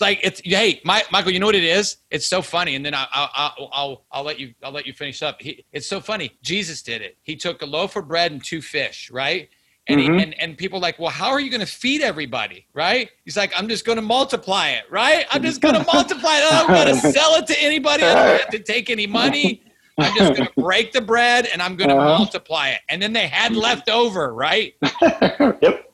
[0.00, 1.32] like it's hey, my, Michael.
[1.32, 1.98] You know what it is?
[2.10, 2.74] It's so funny.
[2.76, 5.40] And then I, I, I'll I'll I'll let you I'll let you finish up.
[5.40, 6.32] He, it's so funny.
[6.42, 7.16] Jesus did it.
[7.22, 9.48] He took a loaf of bread and two fish, right?
[9.88, 10.16] And, Mhm.
[10.16, 13.10] he, and and people are like, well, how are you going to feed everybody, right?
[13.24, 15.26] He's like, I'm just going to multiply it, right?
[15.30, 16.44] I'm just going to multiply it.
[16.52, 18.02] I'm going to sell it to anybody.
[18.04, 19.62] I don't have to take any money.
[19.98, 22.18] I'm just going to break the bread and I'm going to Uh-huh.
[22.18, 22.80] multiply it.
[22.88, 24.74] And then they had left over, right?
[25.02, 25.90] yep.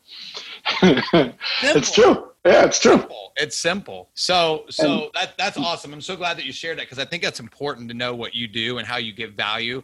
[0.83, 2.27] it's true.
[2.45, 2.93] Yeah, it's true.
[2.99, 3.33] simple.
[3.37, 4.09] It's simple.
[4.15, 5.93] So so that that's awesome.
[5.93, 8.35] I'm so glad that you shared that because I think that's important to know what
[8.35, 9.83] you do and how you give value.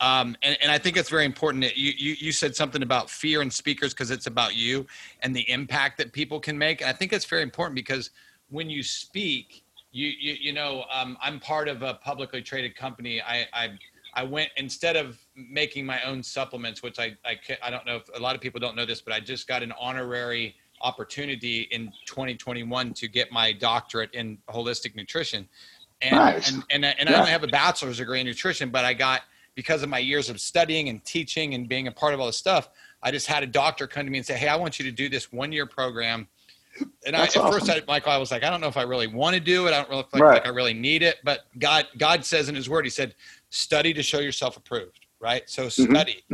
[0.00, 3.10] Um, and, and I think it's very important that you, you, you said something about
[3.10, 4.86] fear and speakers because it's about you
[5.22, 6.80] and the impact that people can make.
[6.80, 8.10] And I think it's very important because
[8.48, 13.20] when you speak, you, you, you know, um, I'm part of a publicly traded company.
[13.22, 13.68] I, I,
[14.14, 18.02] I went instead of making my own supplements, which I, I, I don't know if
[18.14, 21.92] a lot of people don't know this, but I just got an honorary opportunity in
[22.06, 25.48] 2021 to get my doctorate in holistic nutrition.
[26.02, 26.52] And, Nice.
[26.52, 27.18] and, and, and I Yeah.
[27.20, 29.22] only have a bachelor's degree in nutrition, but I got,
[29.54, 32.36] because of my years of studying and teaching and being a part of all this
[32.36, 32.68] stuff,
[33.02, 34.92] I just had a doctor come to me and say, Hey, I want you to
[34.92, 36.28] do this one year program.
[37.06, 37.70] And I, That's at first.
[37.70, 39.70] I, Michael, I was like, I don't know if I really want to do it.
[39.72, 40.34] I don't really feel Right.
[40.34, 41.16] like I really need it.
[41.24, 43.14] But God, God says in His Word, He said,
[43.50, 45.48] "Study to show yourself approved." Right.
[45.48, 45.94] So Mm-hmm.
[45.94, 46.24] study,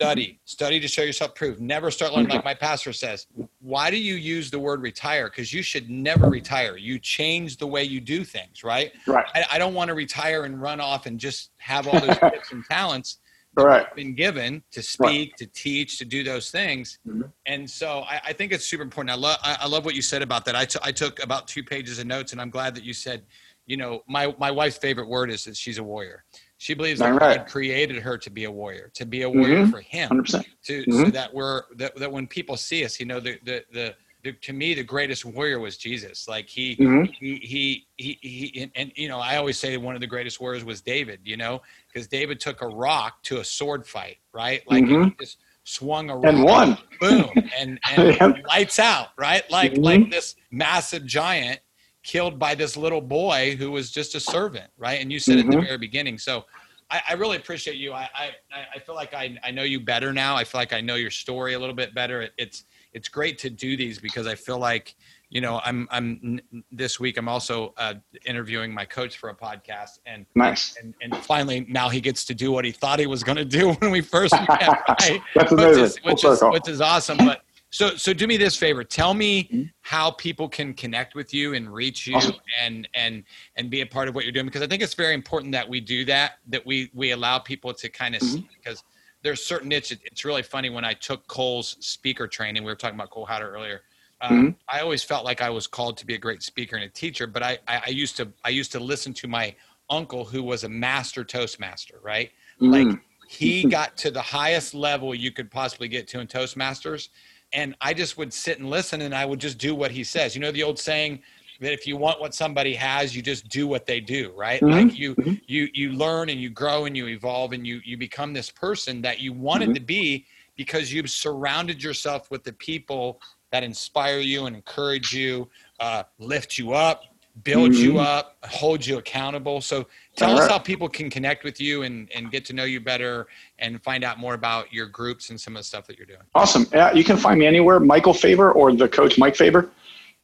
[0.00, 1.60] study, study to show yourself approved.
[1.60, 2.30] Never start learning.
[2.30, 3.26] Like my pastor says,
[3.60, 5.28] why do you use the word retire?
[5.28, 6.76] Because you should never retire.
[6.76, 8.64] You change the way you do things.
[8.64, 8.90] Right.
[9.06, 9.26] Right.
[9.34, 12.50] I, I don't want to retire and run off and just have all those gifts
[12.50, 13.18] and talents
[13.54, 13.86] Right.
[13.88, 16.98] I've been given to speak, to teach, to do those things.
[17.06, 17.30] Mhm.
[17.46, 19.10] And so I, I think it's super important.
[19.10, 20.56] I love I, I love what you said about that.
[20.56, 23.24] I t- I took about two pages of notes, and I'm glad that you said,
[23.66, 26.24] you know, my my wife's favorite word is that she's a warrior.
[26.56, 27.38] She believes that right.
[27.38, 29.70] God created her to be a warrior, to be a warrior Mhm.
[29.70, 30.46] for Him Hundred percent.
[30.64, 31.12] to so Mhm.
[31.12, 34.52] that we're that, that when people see us, you know, the the the, the to
[34.52, 36.28] me the greatest warrior was Jesus.
[36.28, 37.08] Like he Mhm.
[37.20, 40.64] he he he he and, you know I always say one of the greatest warriors
[40.64, 41.20] was David.
[41.24, 44.62] You know, because David took a rock to a sword fight, right?
[44.66, 45.18] Like he Mhm.
[45.18, 46.78] just swung a rock And won.
[47.00, 48.44] boom, and and Yep.
[48.46, 49.48] lights out, right?
[49.50, 49.84] Like Mhm.
[49.84, 51.60] like this massive giant
[52.04, 55.00] killed by this little boy who was just a servant, right?
[55.00, 55.66] And you said at the Mhm.
[55.66, 56.44] very beginning, so.
[56.90, 57.94] I, I really appreciate you.
[57.94, 58.30] I, I,
[58.74, 60.36] I feel like I, I know you better now.
[60.36, 62.20] I feel like I know your story a little bit better.
[62.20, 64.94] It, it's it's great to do these because I feel like
[65.30, 66.40] you know I'm I'm
[66.70, 67.94] this week I'm also uh,
[68.26, 70.76] interviewing my coach for a podcast and Nice.
[70.80, 73.44] and and finally now he gets to do what he thought he was going to
[73.44, 74.48] do when we first met,
[74.88, 75.20] right?
[75.34, 77.18] That's which is, which is which is awesome.
[77.18, 78.84] But so so do me this favor.
[78.84, 79.70] Tell me Mhm.
[79.80, 82.36] how people can connect with you and reach you Awesome.
[82.60, 83.24] and and
[83.56, 85.66] and be a part of what you're doing because I think it's very important that
[85.66, 86.32] we do that.
[86.48, 88.34] That we we allow people to kind of Mm-hmm.
[88.36, 88.84] see because
[89.22, 89.92] there's certain niche.
[89.92, 92.64] it- It's really funny when I took Cole's speaker training.
[92.64, 93.82] We were talking about Cole Hatter earlier.
[94.20, 94.56] Um, Mhm.
[94.68, 97.26] I always felt like I was called to be a great speaker and a teacher,
[97.26, 99.54] but I, I, I used to I used to listen to my
[99.90, 102.30] uncle who was a master toastmaster, right?
[102.60, 103.00] like Mm.
[103.28, 107.08] he got to the highest level you could possibly get to in toastmasters
[107.52, 110.34] and i just would sit and listen and i would just do what he says
[110.36, 111.20] you know the old saying
[111.62, 114.70] that if you want what somebody has you just do what they do right Mhm.
[114.70, 115.40] like you Mhm.
[115.46, 119.00] you you learn and you grow and you evolve and you you become this person
[119.02, 119.74] that you wanted Mhm.
[119.74, 123.20] to be because you've surrounded yourself with the people
[123.52, 125.48] that inspire you and encourage you
[125.80, 127.04] uh, lift you up
[127.44, 128.04] build you Mhm.
[128.04, 129.86] up hold you accountable so
[130.16, 133.26] tell us how people can connect with you and, and get to know you better
[133.58, 136.20] and find out more about your groups and some of the stuff that you're doing
[136.34, 136.66] Awesome.
[136.74, 139.70] Yeah, you can find me anywhere, Michael Fabber or the coach Mike Fabber.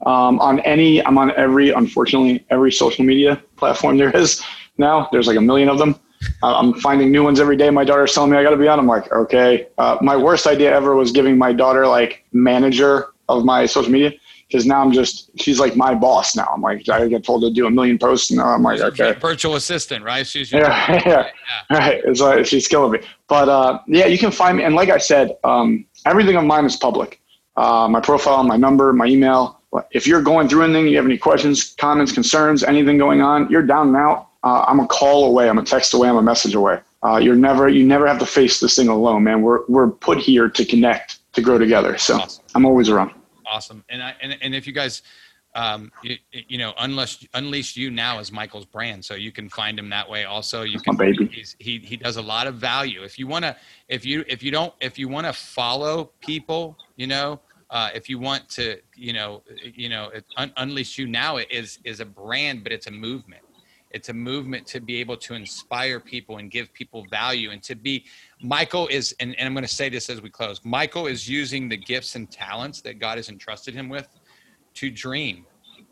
[0.07, 4.42] Um, on any, I'm on every, unfortunately, every social media platform there is
[4.76, 5.09] now.
[5.11, 5.99] There's like a million of them.
[6.42, 7.70] I'm finding new ones every day.
[7.70, 8.78] My daughter's telling me I got to be on.
[8.78, 9.68] I'm like, okay.
[9.78, 14.12] Uh, my worst idea ever was giving my daughter like manager of my social media
[14.49, 16.49] because now I'm just, she's like my boss now.
[16.53, 19.12] I'm like, I get told to do a million posts and I'm like, okay.
[19.12, 21.30] virtual assistant right she's your Yeah, yeah.
[21.70, 22.01] Right.
[22.05, 23.01] It's like she's killing me.
[23.28, 24.64] But uh, yeah, you can find me.
[24.64, 27.20] And like I said, um, everything of mine is public.
[27.57, 29.57] Uh, my profile, my number, my email.
[29.91, 33.62] If you're going through anything, you have any questions, comments, concerns, anything going on, you're
[33.62, 34.29] down and out.
[34.43, 35.49] Uh, I'm a call away.
[35.49, 36.09] I'm a text away.
[36.09, 36.81] I'm a message away.
[37.05, 39.43] Uh, you're never, you never have to face this thing alone, man.
[39.43, 41.99] We're we're put here to connect, to grow together.
[41.99, 42.45] So Awesome.
[42.55, 43.12] I'm always around.
[43.47, 45.03] awesome and I, and, and if you guys
[45.55, 49.79] um, you, you know unless unleash you now is michael's brand so you can find
[49.79, 50.97] him that way also you can
[51.59, 53.57] he he does a lot of value if you want to
[53.89, 57.41] if you if you don't if you want to follow people you know
[57.71, 62.01] uh, if you want to you know you know un, unleash you now is is
[62.01, 63.43] a brand but it's a movement.
[63.91, 67.75] It's a movement to be able to inspire people and give people value and to
[67.75, 68.05] be
[68.43, 71.71] michael is and, and i'm going to say this as we close michael is using
[71.71, 74.07] the gifts and talents that god has entrusted him with
[74.75, 75.47] to dream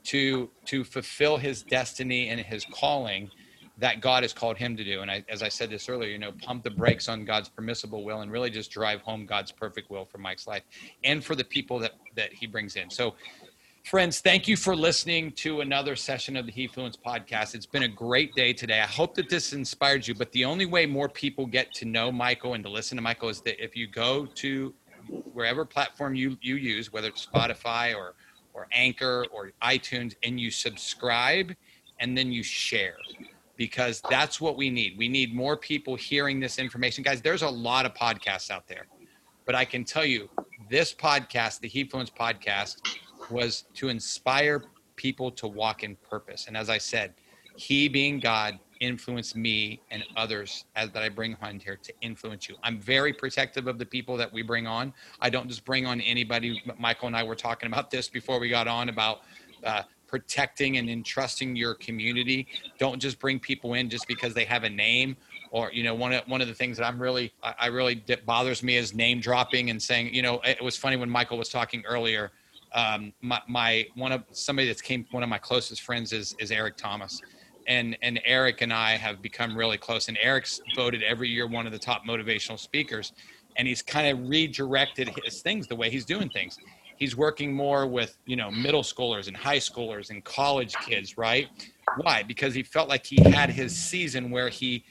[0.05, 3.31] to to fulfill his destiny and his calling
[3.79, 5.03] that God has called him to do.
[5.03, 8.05] And I, as I said this earlier, you know, pump the brakes on God's permissible
[8.05, 10.62] will and really just drive home God's perfect will for Mike's life
[11.05, 12.91] and for the people that that he brings in.
[12.91, 13.14] So
[13.87, 17.55] Friends, thank you for listening to another session of the Hefluence podcast.
[17.55, 18.81] It's been a great day today.
[18.81, 20.12] I hope that this inspired you.
[20.16, 23.29] But the only way more people get to know Michael and to listen to Michael
[23.29, 24.74] is that if you go to
[25.35, 28.14] wherever platform you, you use, whether it's Spotify or,
[28.55, 31.55] or Anchor or iTunes, and you subscribe
[32.01, 32.97] and then you share
[33.57, 34.96] because that's what we need.
[34.98, 37.02] We need more people hearing this information.
[37.02, 38.86] Guys, there's a lot of podcasts out there.
[39.44, 40.28] But I can tell you,
[40.68, 42.80] this podcast, the Hefluence podcast,
[43.30, 44.64] was to inspire
[44.96, 46.46] people to walk in purpose.
[46.48, 47.14] And as I said,
[47.57, 52.48] He being God influenced me and others as that I bring on here to influence
[52.48, 52.57] you.
[52.62, 54.92] I'm very protective of the people that we bring on.
[55.20, 56.62] I don't just bring on anybody.
[56.78, 59.20] Michael and I were talking about this before we got on about
[59.64, 59.82] uh,
[60.18, 62.46] protecting and entrusting your community.
[62.78, 65.16] Don't just bring people in just because they have a name
[65.50, 68.62] or you know one of one of the things that I'm really I, really bothers
[68.62, 71.84] me is name dropping and saying you know it was funny when Michael was talking
[71.86, 72.32] earlier
[72.76, 76.50] um, my, my one of somebody that's came one of my closest friends is is
[76.50, 77.20] Eric Thomas,
[77.66, 80.08] and and Eric and I have become really close.
[80.08, 83.12] And Eric's voted every year one of the top motivational speakers,
[83.56, 86.58] and he's kind of redirected his things the way he's doing things.
[86.97, 91.49] He's working more with you know middle schoolers and high schoolers and college kids, right?
[91.99, 92.22] Why?
[92.22, 94.84] Because he felt like he had his season where he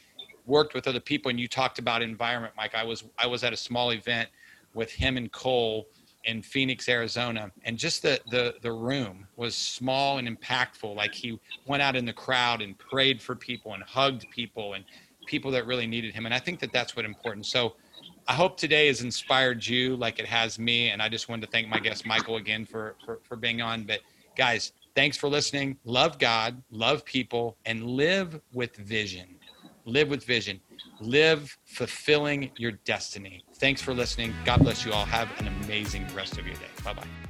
[0.45, 1.29] worked with other people.
[1.29, 2.75] And you talked about environment, Mike.
[2.75, 4.29] I was I was at a small event
[4.73, 5.87] with him and Cole
[6.25, 10.95] in Phoenix, Arizona, and just the the the room was small and impactful.
[10.95, 14.83] Like he went out in the crowd and prayed for people and hugged people and
[15.25, 16.25] people that really needed him.
[16.25, 17.45] And I think that that's what important.
[17.45, 17.75] So
[18.27, 20.89] I hope today has inspired you like it has me.
[20.89, 23.83] And I just wanted to thank my guest Michael again for for, for being on.
[23.83, 24.01] But
[24.35, 25.77] guys, thanks for listening.
[25.85, 29.27] Love God, love people, and live with vision.
[29.85, 30.59] Live with vision.
[30.99, 33.43] Live fulfilling your destiny.
[33.55, 34.33] Thanks for listening.
[34.45, 35.05] God bless you all.
[35.05, 36.69] Have an amazing rest of your day.
[36.83, 37.24] Bye bye.